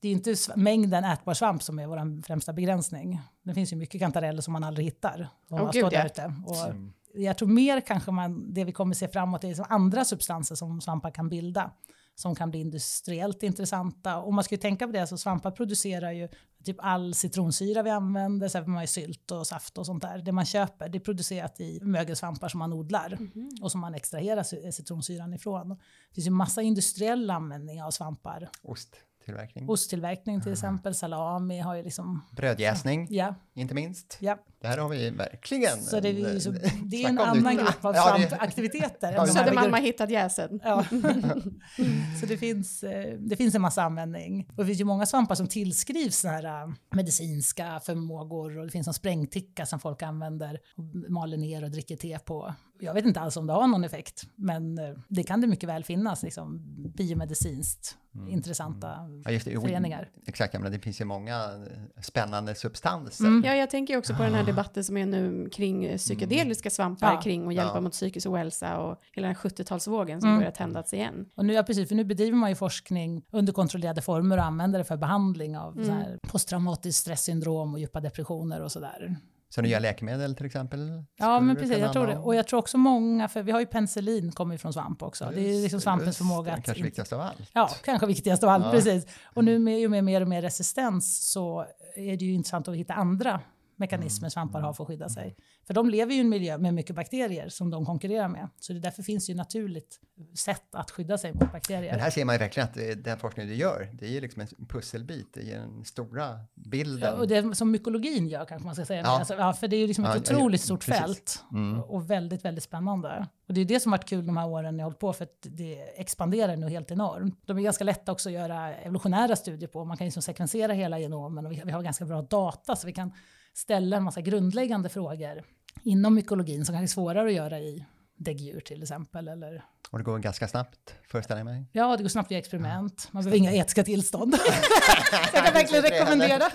det 0.00 0.08
är 0.08 0.12
inte 0.12 0.34
mängden 0.56 1.04
ätbar 1.04 1.34
svamp 1.34 1.62
som 1.62 1.78
är 1.78 1.86
vår 1.86 2.22
främsta 2.22 2.52
begränsning. 2.52 3.20
Det 3.44 3.54
finns 3.54 3.72
ju 3.72 3.76
mycket 3.76 4.00
kantareller 4.00 4.42
som 4.42 4.52
man 4.52 4.64
aldrig 4.64 4.86
hittar. 4.86 5.28
Om 5.48 5.60
oh, 5.60 5.72
gud, 5.72 5.92
ja. 5.92 6.06
ute. 6.06 6.34
Och 6.46 6.68
mm. 6.68 6.92
Jag 7.14 7.38
tror 7.38 7.48
mer 7.48 7.80
kanske 7.80 8.10
man, 8.10 8.54
det 8.54 8.64
vi 8.64 8.72
kommer 8.72 8.94
se 8.94 9.08
framåt 9.08 9.44
är 9.44 9.48
liksom 9.48 9.66
andra 9.68 10.04
substanser 10.04 10.54
som 10.54 10.80
svampar 10.80 11.10
kan 11.10 11.28
bilda 11.28 11.70
som 12.14 12.34
kan 12.34 12.50
bli 12.50 12.60
industriellt 12.60 13.42
intressanta. 13.42 14.16
Och 14.16 14.34
man 14.34 14.44
ska 14.44 14.54
ju 14.54 14.60
tänka 14.60 14.86
på 14.86 14.92
det, 14.92 15.00
alltså 15.00 15.16
svampar 15.16 15.50
producerar 15.50 16.12
ju 16.12 16.28
typ 16.64 16.76
all 16.78 17.14
citronsyra 17.14 17.82
vi 17.82 17.90
använder, 17.90 18.48
så 18.48 18.58
man 18.58 18.76
har 18.76 18.86
sylt 18.86 19.30
och 19.30 19.46
saft 19.46 19.78
och 19.78 19.86
sånt 19.86 20.02
där. 20.02 20.18
Det 20.18 20.32
man 20.32 20.44
köper, 20.44 20.88
det 20.88 20.98
är 20.98 21.00
producerat 21.00 21.60
i 21.60 21.80
mögelsvampar 21.82 22.48
som 22.48 22.58
man 22.58 22.72
odlar 22.72 23.12
mm 23.12 23.30
-hmm. 23.34 23.62
och 23.62 23.72
som 23.72 23.80
man 23.80 23.94
extraherar 23.94 24.70
citronsyran 24.70 25.34
ifrån. 25.34 25.68
Det 25.68 26.14
finns 26.14 26.26
ju 26.26 26.30
massa 26.30 26.62
industriell 26.62 27.30
användning 27.30 27.82
av 27.82 27.90
svampar. 27.90 28.50
Ost 28.62 28.96
Osttillverkning. 29.30 29.68
Osttillverkning 29.68 30.40
till 30.40 30.52
exempel, 30.52 30.94
salami 30.94 31.60
har 31.60 31.74
ju 31.74 31.82
liksom... 31.82 32.24
Brödjäsning, 32.36 33.06
ja. 33.10 33.34
inte 33.54 33.74
minst. 33.74 34.18
Ja. 34.20 34.38
Det 34.60 34.68
här 34.68 34.78
har 34.78 34.88
vi 34.88 35.10
verkligen. 35.10 35.82
Så 35.82 36.00
det 36.00 36.08
är, 36.08 36.38
så, 36.38 36.50
det 36.84 37.04
är 37.04 37.08
en 37.08 37.18
annan 37.18 37.56
grupp 37.56 37.84
av 37.84 37.94
ja, 37.94 38.28
aktiviteter. 38.38 39.12
Ja, 39.12 39.26
Södermalm 39.26 39.72
har 39.72 39.80
hittat 39.90 40.10
jäsen. 40.10 40.60
Ja. 40.64 40.84
så 42.20 42.26
det 42.26 42.36
finns, 42.36 42.82
eh, 42.82 43.18
det 43.18 43.36
finns 43.36 43.54
en 43.54 43.62
massa 43.62 43.82
användning. 43.82 44.48
Och 44.50 44.56
det 44.56 44.66
finns 44.66 44.80
ju 44.80 44.84
många 44.84 45.06
svampar 45.06 45.34
som 45.34 45.46
tillskrivs 45.46 46.18
såna 46.18 46.34
här 46.34 46.44
eh, 46.44 46.72
medicinska 46.94 47.80
förmågor 47.84 48.58
och 48.58 48.66
det 48.66 48.72
finns 48.72 48.88
en 48.88 48.94
sprängticka 48.94 49.66
som 49.66 49.80
folk 49.80 50.02
använder 50.02 50.58
och 50.76 51.10
maler 51.10 51.36
ner 51.36 51.64
och 51.64 51.70
dricker 51.70 51.96
te 51.96 52.18
på. 52.18 52.54
Jag 52.80 52.94
vet 52.94 53.04
inte 53.04 53.20
alls 53.20 53.36
om 53.36 53.46
det 53.46 53.52
har 53.52 53.66
någon 53.66 53.84
effekt, 53.84 54.22
men 54.34 54.78
eh, 54.78 54.94
det 55.08 55.22
kan 55.22 55.40
det 55.40 55.46
mycket 55.46 55.68
väl 55.68 55.84
finnas 55.84 56.22
liksom, 56.22 56.60
biomedicinskt 56.96 57.96
mm. 58.14 58.28
intressanta 58.28 58.94
mm. 58.94 59.22
ja, 59.24 59.30
det, 59.30 59.40
föreningar. 59.40 60.08
Exakt, 60.26 60.60
men 60.60 60.72
det 60.72 60.78
finns 60.78 61.00
ju 61.00 61.04
många 61.04 61.66
spännande 62.02 62.54
substanser. 62.54 63.24
Mm. 63.24 63.44
Ja, 63.46 63.54
jag 63.54 63.70
tänker 63.70 63.96
också 63.96 64.14
på 64.14 64.22
den 64.22 64.34
här 64.34 64.44
debatten 64.44 64.84
som 64.84 64.96
är 64.96 65.06
nu 65.06 65.48
kring 65.52 65.84
eh, 65.84 65.96
psykedeliska 65.96 66.66
mm. 66.66 66.70
svampar, 66.70 67.12
ja. 67.12 67.20
kring 67.20 67.48
att 67.48 67.54
hjälpa 67.54 67.74
ja. 67.74 67.80
mot 67.80 67.92
psykisk 67.92 68.26
ohälsa 68.26 68.78
och 68.78 69.00
hela 69.12 69.26
den 69.26 69.36
70-talsvågen 69.36 70.20
som 70.20 70.28
mm. 70.28 70.38
börjar 70.38 70.52
tändas 70.52 70.94
igen. 70.94 71.26
Och 71.34 71.44
nu, 71.44 71.52
ja, 71.52 71.62
precis, 71.62 71.88
för 71.88 71.94
nu 71.94 72.04
bedriver 72.04 72.36
man 72.36 72.50
ju 72.50 72.56
forskning 72.56 73.24
under 73.30 73.52
kontrollerade 73.52 74.02
former 74.02 74.38
och 74.38 74.44
använder 74.44 74.78
det 74.78 74.84
för 74.84 74.96
behandling 74.96 75.58
av 75.58 75.78
mm. 75.78 76.18
posttraumatiskt 76.22 77.00
stresssyndrom 77.00 77.74
och 77.74 77.80
djupa 77.80 78.00
depressioner 78.00 78.60
och 78.60 78.72
sådär. 78.72 79.16
Så 79.54 79.62
nya 79.62 79.78
läkemedel 79.78 80.36
till 80.36 80.46
exempel? 80.46 81.04
Ja, 81.16 81.40
men 81.40 81.56
precis. 81.56 81.78
Jag 81.78 81.92
tror 81.92 82.06
det. 82.06 82.16
Och 82.16 82.34
jag 82.34 82.46
tror 82.46 82.58
också 82.58 82.78
många, 82.78 83.28
för 83.28 83.42
vi 83.42 83.52
har 83.52 83.60
ju 83.60 83.66
penicillin, 83.66 84.32
kommer 84.32 84.54
ju 84.54 84.58
från 84.58 84.72
svamp 84.72 85.02
också. 85.02 85.24
Just, 85.24 85.36
det 85.36 85.58
är 85.58 85.62
liksom 85.62 85.80
svampens 85.80 86.18
förmåga 86.18 86.52
att... 86.52 86.64
Kanske 86.64 86.82
viktigast 86.82 87.12
av 87.12 87.20
allt. 87.20 87.50
Ja, 87.52 87.70
kanske 87.84 88.06
viktigast 88.06 88.42
av 88.44 88.48
allt, 88.48 88.64
ja. 88.64 88.70
precis. 88.70 89.06
Och 89.24 89.44
nu 89.44 89.58
med, 89.58 89.90
med 89.90 90.04
mer 90.04 90.20
och 90.20 90.28
mer 90.28 90.42
resistens 90.42 91.30
så 91.32 91.66
är 91.96 92.16
det 92.16 92.24
ju 92.24 92.32
intressant 92.32 92.68
att 92.68 92.76
hitta 92.76 92.94
andra 92.94 93.40
mekanismer 93.80 94.26
mm. 94.26 94.30
svampar 94.30 94.60
har 94.60 94.72
för 94.72 94.84
att 94.84 94.88
skydda 94.88 95.08
sig. 95.08 95.36
För 95.66 95.74
de 95.74 95.90
lever 95.90 96.12
ju 96.12 96.18
i 96.18 96.20
en 96.20 96.28
miljö 96.28 96.58
med 96.58 96.74
mycket 96.74 96.96
bakterier 96.96 97.48
som 97.48 97.70
de 97.70 97.86
konkurrerar 97.86 98.28
med. 98.28 98.48
Så 98.60 98.72
det 98.72 98.80
därför 98.80 99.02
finns 99.02 99.30
ju 99.30 99.34
naturligt 99.34 100.00
sätt 100.34 100.74
att 100.74 100.90
skydda 100.90 101.18
sig 101.18 101.32
mot 101.32 101.52
bakterier. 101.52 101.92
Men 101.92 102.00
här 102.00 102.10
ser 102.10 102.24
man 102.24 102.34
ju 102.34 102.38
verkligen 102.38 102.68
att 102.68 103.04
den 103.04 103.18
forskning 103.18 103.46
du 103.46 103.54
gör, 103.54 103.90
det 103.92 104.06
är 104.06 104.10
ju 104.10 104.20
liksom 104.20 104.42
en 104.42 104.66
pusselbit 104.66 105.36
i 105.36 105.50
den 105.50 105.84
stora 105.84 106.40
bilden. 106.54 107.14
Ja, 107.14 107.20
och 107.20 107.28
det 107.28 107.54
som 107.54 107.70
mykologin 107.70 108.28
gör 108.28 108.44
kanske 108.44 108.66
man 108.66 108.74
ska 108.74 108.84
säga. 108.84 109.02
Ja. 109.02 109.18
Alltså, 109.18 109.34
ja, 109.34 109.52
för 109.52 109.68
det 109.68 109.76
är 109.76 109.80
ju 109.80 109.86
liksom 109.86 110.04
ett 110.04 110.30
ja, 110.30 110.36
otroligt 110.36 110.60
stort 110.60 110.86
precis. 110.86 111.00
fält 111.00 111.44
mm. 111.52 111.80
och 111.80 112.10
väldigt, 112.10 112.44
väldigt 112.44 112.64
spännande. 112.64 113.26
Och 113.48 113.54
det 113.54 113.60
är 113.60 113.64
det 113.64 113.80
som 113.80 113.92
varit 113.92 114.04
kul 114.04 114.26
de 114.26 114.36
här 114.36 114.48
åren 114.48 114.78
jag 114.78 114.84
har 114.84 114.90
hållit 114.90 114.98
på 114.98 115.12
för 115.12 115.24
att 115.24 115.38
det 115.42 116.00
expanderar 116.00 116.56
nu 116.56 116.68
helt 116.68 116.90
enormt. 116.90 117.42
De 117.46 117.58
är 117.58 117.62
ganska 117.62 117.84
lätta 117.84 118.12
också 118.12 118.28
att 118.28 118.32
göra 118.32 118.74
evolutionära 118.74 119.36
studier 119.36 119.68
på. 119.68 119.84
Man 119.84 119.96
kan 119.96 120.04
liksom 120.04 120.22
sekvensera 120.22 120.72
hela 120.72 120.98
genomen 120.98 121.46
och 121.46 121.52
vi 121.52 121.70
har 121.70 121.82
ganska 121.82 122.04
bra 122.04 122.22
data 122.22 122.76
så 122.76 122.86
vi 122.86 122.92
kan 122.92 123.12
ställa 123.54 123.96
en 123.96 124.02
massa 124.02 124.20
grundläggande 124.20 124.88
frågor 124.88 125.44
inom 125.82 126.14
mykologin 126.14 126.64
som 126.64 126.72
kanske 126.72 126.84
är 126.84 126.94
svårare 126.94 127.28
att 127.28 127.34
göra 127.34 127.58
i 127.58 127.84
däggdjur 128.16 128.60
till 128.60 128.82
exempel. 128.82 129.28
Eller... 129.28 129.64
Och 129.90 129.98
det 129.98 130.04
går 130.04 130.18
ganska 130.18 130.48
snabbt, 130.48 130.94
föreställer 131.10 131.40
jag 131.40 131.44
mig? 131.44 131.64
Ja, 131.72 131.96
det 131.96 132.02
går 132.02 132.08
snabbt 132.08 132.30
via 132.30 132.38
experiment. 132.38 133.08
Man 133.10 133.24
behöver 133.24 133.38
inga 133.38 133.52
etiska 133.52 133.84
tillstånd. 133.84 134.34
jag 135.32 135.44
kan 135.44 135.54
verkligen 135.54 135.82
rekommendera. 135.82 136.50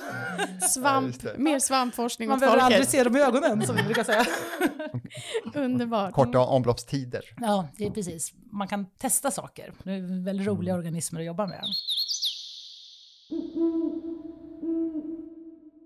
Svamp, 0.69 1.23
ja, 1.23 1.29
mer 1.37 1.59
svampforskning 1.59 2.29
Man 2.29 2.39
behöver 2.39 2.59
aldrig 2.59 2.87
se 2.87 3.03
dem 3.03 3.15
i 3.15 3.21
ögonen, 3.21 3.65
som 3.65 3.75
vi 3.75 3.83
brukar 3.83 4.03
säga. 4.03 4.25
Underbart. 5.53 6.13
Korta 6.13 6.39
omloppstider. 6.39 7.21
Ja, 7.41 7.67
det 7.77 7.85
är 7.85 7.91
precis. 7.91 8.33
Man 8.51 8.67
kan 8.67 8.85
testa 8.85 9.31
saker. 9.31 9.73
Det 9.83 9.91
är 9.91 10.23
väldigt 10.23 10.47
roliga 10.47 10.73
mm. 10.73 10.79
organismer 10.79 11.19
att 11.19 11.25
jobba 11.25 11.47
med 11.47 11.65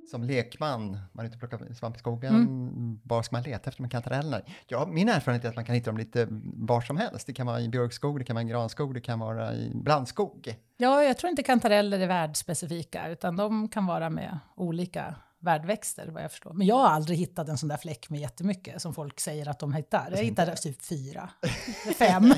som 0.09 0.23
lekman, 0.23 0.97
man 1.11 1.25
är 1.25 1.29
ute 1.29 1.35
och 1.35 1.49
plockar 1.49 1.73
svamp 1.73 1.95
i 1.95 1.99
skogen, 1.99 2.35
mm. 2.35 2.99
var 3.03 3.23
ska 3.23 3.35
man 3.35 3.43
leta 3.43 3.69
efter 3.69 3.83
de 3.83 3.89
kantarellerna? 3.89 4.41
Ja, 4.67 4.85
min 4.85 5.09
erfarenhet 5.09 5.45
är 5.45 5.49
att 5.49 5.55
man 5.55 5.65
kan 5.65 5.75
hitta 5.75 5.91
dem 5.91 5.97
lite 5.97 6.27
var 6.43 6.81
som 6.81 6.97
helst. 6.97 7.27
Det 7.27 7.33
kan 7.33 7.47
vara 7.47 7.61
i 7.61 7.69
björkskog, 7.69 8.19
det 8.19 8.25
kan 8.25 8.35
vara 8.35 8.45
i 8.45 8.49
granskog, 8.49 8.93
det 8.93 9.01
kan 9.01 9.19
vara 9.19 9.53
i 9.53 9.71
blandskog. 9.73 10.55
Ja, 10.77 11.03
jag 11.03 11.17
tror 11.17 11.29
inte 11.29 11.43
kantareller 11.43 11.99
är 11.99 12.07
världspecifika, 12.07 13.09
utan 13.09 13.35
de 13.35 13.67
kan 13.67 13.85
vara 13.85 14.09
med 14.09 14.39
olika 14.55 15.15
värdväxter 15.39 16.07
vad 16.07 16.23
jag 16.23 16.31
förstår. 16.31 16.53
Men 16.53 16.67
jag 16.67 16.75
har 16.75 16.87
aldrig 16.87 17.17
hittat 17.17 17.49
en 17.49 17.57
sån 17.57 17.69
där 17.69 17.77
fläck 17.77 18.09
med 18.09 18.19
jättemycket 18.19 18.81
som 18.81 18.93
folk 18.93 19.19
säger 19.19 19.49
att 19.49 19.59
de 19.59 19.73
hittar. 19.73 20.07
Jag 20.11 20.23
hittade 20.23 20.55
typ 20.55 20.85
fyra, 20.85 21.29
fem. 21.97 22.33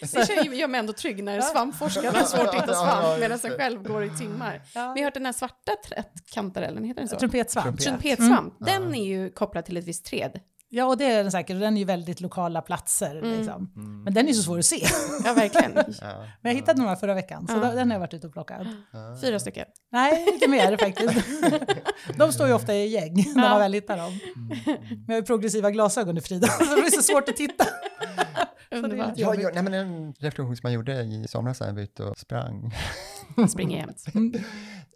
det 0.00 0.56
gör 0.56 0.68
mig 0.68 0.80
ändå 0.80 0.92
trygg 0.92 1.24
när 1.24 1.40
svampforskarna 1.40 2.18
har 2.18 2.26
svårt 2.26 2.48
att 2.48 2.54
hitta 2.54 2.74
svamp 2.74 3.20
medan 3.20 3.38
jag 3.42 3.56
själv 3.56 3.82
går 3.82 4.04
i 4.04 4.10
timmar. 4.10 4.62
Ja. 4.74 4.92
Vi 4.92 5.00
har 5.00 5.04
hört 5.04 5.14
den 5.14 5.26
här 5.26 5.32
svarta 5.32 5.72
trättkantarellen, 5.88 6.84
heter 6.84 7.00
den 7.00 7.08
så? 7.08 7.18
Trumpetsvamp. 7.18 7.80
Trumpetsvamp, 7.80 8.60
mm. 8.60 8.82
den 8.82 8.94
är 8.94 9.04
ju 9.04 9.30
kopplad 9.30 9.64
till 9.64 9.76
ett 9.76 9.84
visst 9.84 10.04
träd. 10.04 10.40
Ja, 10.76 10.86
och 10.86 10.96
det 10.96 11.04
är 11.04 11.22
den 11.22 11.32
säkert. 11.32 11.60
Den 11.60 11.74
är 11.74 11.78
ju 11.78 11.84
väldigt 11.84 12.20
lokala 12.20 12.62
platser. 12.62 13.16
Mm. 13.16 13.36
Liksom. 13.36 13.72
Mm. 13.76 14.02
Men 14.02 14.14
den 14.14 14.28
är 14.28 14.32
så 14.32 14.42
svår 14.42 14.58
att 14.58 14.64
se. 14.64 14.86
Ja, 15.24 15.34
verkligen. 15.34 15.74
Men 16.40 16.52
jag 16.52 16.54
hittade 16.54 16.82
några 16.82 16.96
förra 16.96 17.14
veckan, 17.14 17.46
så 17.48 17.54
ja. 17.54 17.72
den 17.72 17.90
har 17.90 17.94
jag 17.94 18.00
varit 18.00 18.14
ute 18.14 18.26
och 18.26 18.32
plockat. 18.32 18.66
Fyra 19.20 19.38
stycken? 19.38 19.66
Nej, 19.92 20.26
lite 20.32 20.48
mer 20.48 20.76
faktiskt. 20.76 21.26
De 22.18 22.32
står 22.32 22.46
ju 22.46 22.52
ofta 22.52 22.74
i 22.74 22.88
gäng 22.88 23.16
ja. 23.16 23.32
när 23.34 23.50
man 23.50 23.58
väl 23.58 23.72
hittar 23.72 23.96
dem. 23.96 24.20
Men 24.88 25.04
jag 25.06 25.14
har 25.14 25.20
ju 25.20 25.22
progressiva 25.22 25.70
glasögon 25.70 26.18
i 26.18 26.20
Frida, 26.20 26.46
så 26.58 26.64
det 26.64 26.82
blir 26.82 26.90
så 26.90 27.02
svårt 27.02 27.28
att 27.28 27.36
titta. 27.36 27.64
Ja, 29.16 29.34
ja, 29.34 29.50
nej, 29.54 29.62
men 29.62 29.74
en 29.74 30.12
reflektion 30.12 30.56
som 30.56 30.60
man 30.62 30.72
gjorde 30.72 31.02
i 31.02 31.26
somras 31.28 31.60
när 31.60 31.66
jag 31.66 31.74
var 31.74 31.82
ute 31.82 32.04
och 32.04 32.18
sprang. 32.18 32.74
Springer 33.48 33.78
jämt. 33.78 34.04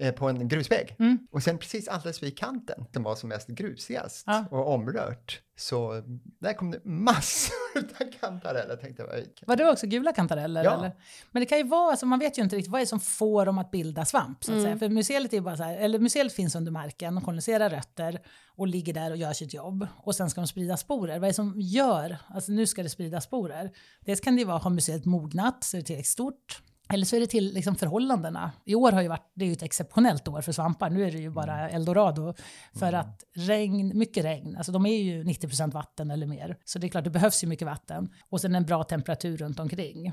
Eh, 0.00 0.14
på 0.14 0.28
en 0.28 0.49
grusväg. 0.49 0.97
Mm. 0.99 1.18
Och 1.30 1.42
sen 1.42 1.58
precis 1.58 1.88
alldeles 1.88 2.23
vid 2.23 2.38
kanten, 2.38 2.85
som 2.92 3.02
var 3.02 3.14
som 3.14 3.28
mest 3.28 3.49
grusigast 3.49 4.25
ja. 4.26 4.44
och 4.50 4.75
omrört, 4.75 5.42
så 5.60 6.02
där 6.38 6.52
kom 6.52 6.70
det 6.70 6.84
massor 6.84 7.54
av 8.00 8.10
kantareller. 8.20 8.76
Tänkte 8.76 9.02
jag, 9.02 9.46
var 9.46 9.56
det 9.56 9.70
också 9.70 9.86
gula 9.86 10.12
kantareller? 10.12 10.64
Ja. 10.64 10.78
Eller? 10.78 10.92
Men 11.30 11.40
det 11.40 11.46
kan 11.46 11.58
ju 11.58 11.64
vara, 11.64 11.90
alltså, 11.90 12.06
man 12.06 12.18
vet 12.18 12.38
ju 12.38 12.42
inte 12.42 12.56
riktigt 12.56 12.72
vad 12.72 12.80
det 12.80 12.84
är 12.84 12.86
som 12.86 13.00
får 13.00 13.46
dem 13.46 13.58
att 13.58 13.70
bilda 13.70 14.04
svamp. 14.04 14.44
Så 14.44 14.52
att 14.52 14.58
mm. 14.58 14.64
säga. 14.64 14.78
För 14.78 14.88
mycelet, 14.88 15.32
är 15.32 15.40
bara 15.40 15.56
så 15.56 15.62
här, 15.62 15.76
eller 15.76 15.98
mycelet 15.98 16.32
finns 16.32 16.54
under 16.54 16.72
marken, 16.72 17.14
de 17.14 17.24
koloniserar 17.24 17.70
rötter 17.70 18.20
och 18.56 18.66
ligger 18.66 18.94
där 18.94 19.10
och 19.10 19.16
gör 19.16 19.32
sitt 19.32 19.54
jobb. 19.54 19.86
Och 19.96 20.14
sen 20.14 20.30
ska 20.30 20.40
de 20.40 20.46
sprida 20.46 20.76
sporer. 20.76 21.18
Vad 21.18 21.24
är 21.24 21.28
det 21.28 21.34
som 21.34 21.54
gör, 21.56 22.18
alltså 22.28 22.52
nu 22.52 22.66
ska 22.66 22.82
det 22.82 22.90
sprida 22.90 23.20
sporer? 23.20 23.70
Dels 24.00 24.20
kan 24.20 24.36
det 24.36 24.40
ju 24.40 24.46
vara, 24.46 24.58
har 24.58 24.70
mycelet 24.70 25.04
mognat 25.04 25.64
så 25.64 25.76
är 25.76 25.80
det 25.80 25.86
tillräckligt 25.86 26.06
stort. 26.06 26.62
Eller 26.88 27.04
så 27.04 27.16
är 27.16 27.21
det 27.21 27.26
till 27.26 27.54
liksom 27.54 27.76
förhållandena. 27.76 28.52
I 28.64 28.75
år 28.75 28.92
har 28.92 29.02
ju 29.02 29.09
varit, 29.09 29.33
det 29.35 29.45
är 29.45 29.47
ju 29.47 29.52
ett 29.52 29.62
exceptionellt 29.62 30.28
år 30.28 30.40
för 30.40 30.52
svampar. 30.52 30.90
Nu 30.90 31.04
är 31.04 31.11
det 31.11 31.18
ju 31.18 31.30
bara 31.30 31.61
mm. 31.61 31.75
eldorado. 31.75 32.35
För 32.75 32.88
mm. 32.88 33.00
att 33.00 33.25
regn, 33.35 33.99
mycket 33.99 34.25
regn, 34.25 34.57
alltså 34.57 34.73
de 34.73 34.87
är 34.87 34.99
ju 34.99 35.25
90% 35.25 35.73
vatten 35.73 36.11
eller 36.11 36.26
mer. 36.26 36.57
Så 36.64 36.78
det 36.78 36.87
är 36.87 36.88
klart, 36.88 37.04
det 37.04 37.11
behövs 37.11 37.45
ju 37.45 37.49
mycket 37.49 37.66
vatten. 37.66 38.12
Och 38.28 38.40
sen 38.40 38.54
en 38.54 38.64
bra 38.64 38.85
temperatur 38.85 39.37
runt 39.37 39.61
omkring. 39.61 40.07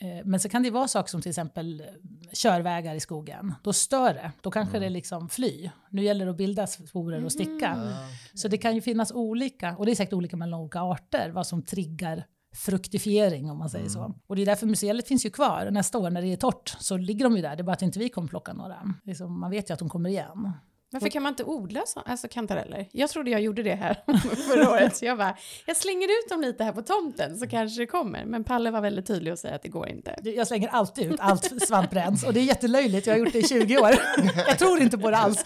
Eh, 0.00 0.24
men 0.24 0.40
så 0.40 0.48
kan 0.48 0.62
det 0.62 0.70
vara 0.70 0.88
saker 0.88 1.10
som 1.10 1.22
till 1.22 1.30
exempel 1.30 1.82
körvägar 2.32 2.94
i 2.94 3.00
skogen. 3.00 3.54
Då 3.62 3.72
stör 3.72 4.14
det. 4.14 4.32
Då 4.40 4.50
kanske 4.50 4.76
mm. 4.76 4.86
det 4.86 4.90
liksom 4.90 5.28
fly. 5.28 5.70
Nu 5.90 6.02
gäller 6.02 6.24
det 6.24 6.30
att 6.30 6.36
bilda 6.36 6.66
sporer 6.66 7.24
och 7.24 7.32
sticka. 7.32 7.68
Mm. 7.68 7.92
Så 8.34 8.48
det 8.48 8.58
kan 8.58 8.74
ju 8.74 8.80
finnas 8.80 9.12
olika, 9.12 9.76
och 9.76 9.86
det 9.86 9.92
är 9.92 9.96
säkert 9.96 10.12
olika 10.12 10.36
mellan 10.36 10.60
olika 10.60 10.80
arter, 10.80 11.30
vad 11.30 11.46
som 11.46 11.62
triggar 11.62 12.24
fruktifiering 12.56 13.50
om 13.50 13.58
man 13.58 13.70
säger 13.70 13.84
mm. 13.84 13.92
så. 13.92 14.14
Och 14.26 14.36
det 14.36 14.42
är 14.42 14.46
därför 14.46 14.66
museet 14.66 15.08
finns 15.08 15.26
ju 15.26 15.30
kvar. 15.30 15.70
Nästa 15.70 15.98
år 15.98 16.10
när 16.10 16.22
det 16.22 16.32
är 16.32 16.36
torrt 16.36 16.76
så 16.80 16.96
ligger 16.96 17.24
de 17.24 17.36
ju 17.36 17.42
där. 17.42 17.56
Det 17.56 17.62
är 17.62 17.64
bara 17.64 17.72
att 17.72 17.82
inte 17.82 17.98
vi 17.98 18.08
kommer 18.08 18.28
plocka 18.28 18.52
några. 18.52 18.94
Liksom, 19.04 19.40
man 19.40 19.50
vet 19.50 19.70
ju 19.70 19.74
att 19.74 19.78
de 19.78 19.88
kommer 19.88 20.10
igen. 20.10 20.52
Varför 20.92 21.08
kan 21.08 21.22
man 21.22 21.32
inte 21.32 21.44
odla 21.44 21.82
så, 21.86 22.00
alltså 22.00 22.28
kantareller? 22.28 22.88
Jag 22.92 23.10
trodde 23.10 23.30
jag 23.30 23.40
gjorde 23.40 23.62
det 23.62 23.74
här 23.74 24.02
förra 24.48 24.70
året. 24.70 24.96
Så 24.96 25.04
jag 25.04 25.18
bara, 25.18 25.36
jag 25.66 25.76
slänger 25.76 26.06
ut 26.06 26.28
dem 26.28 26.40
lite 26.40 26.64
här 26.64 26.72
på 26.72 26.82
tomten 26.82 27.38
så 27.38 27.46
kanske 27.46 27.82
det 27.82 27.86
kommer. 27.86 28.24
Men 28.24 28.44
Palle 28.44 28.70
var 28.70 28.80
väldigt 28.80 29.06
tydlig 29.06 29.32
och 29.32 29.38
säger 29.38 29.54
att 29.54 29.62
det 29.62 29.68
går 29.68 29.88
inte. 29.88 30.16
Jag 30.22 30.46
slänger 30.46 30.68
alltid 30.68 31.12
ut 31.12 31.20
allt 31.20 31.62
svamprens 31.62 32.24
och 32.24 32.32
det 32.32 32.40
är 32.40 32.44
jättelöjligt. 32.44 33.06
Jag 33.06 33.14
har 33.14 33.18
gjort 33.18 33.32
det 33.32 33.38
i 33.38 33.48
20 33.48 33.78
år. 33.78 33.94
Jag 34.48 34.58
tror 34.58 34.82
inte 34.82 34.98
på 34.98 35.10
det 35.10 35.16
alls. 35.16 35.44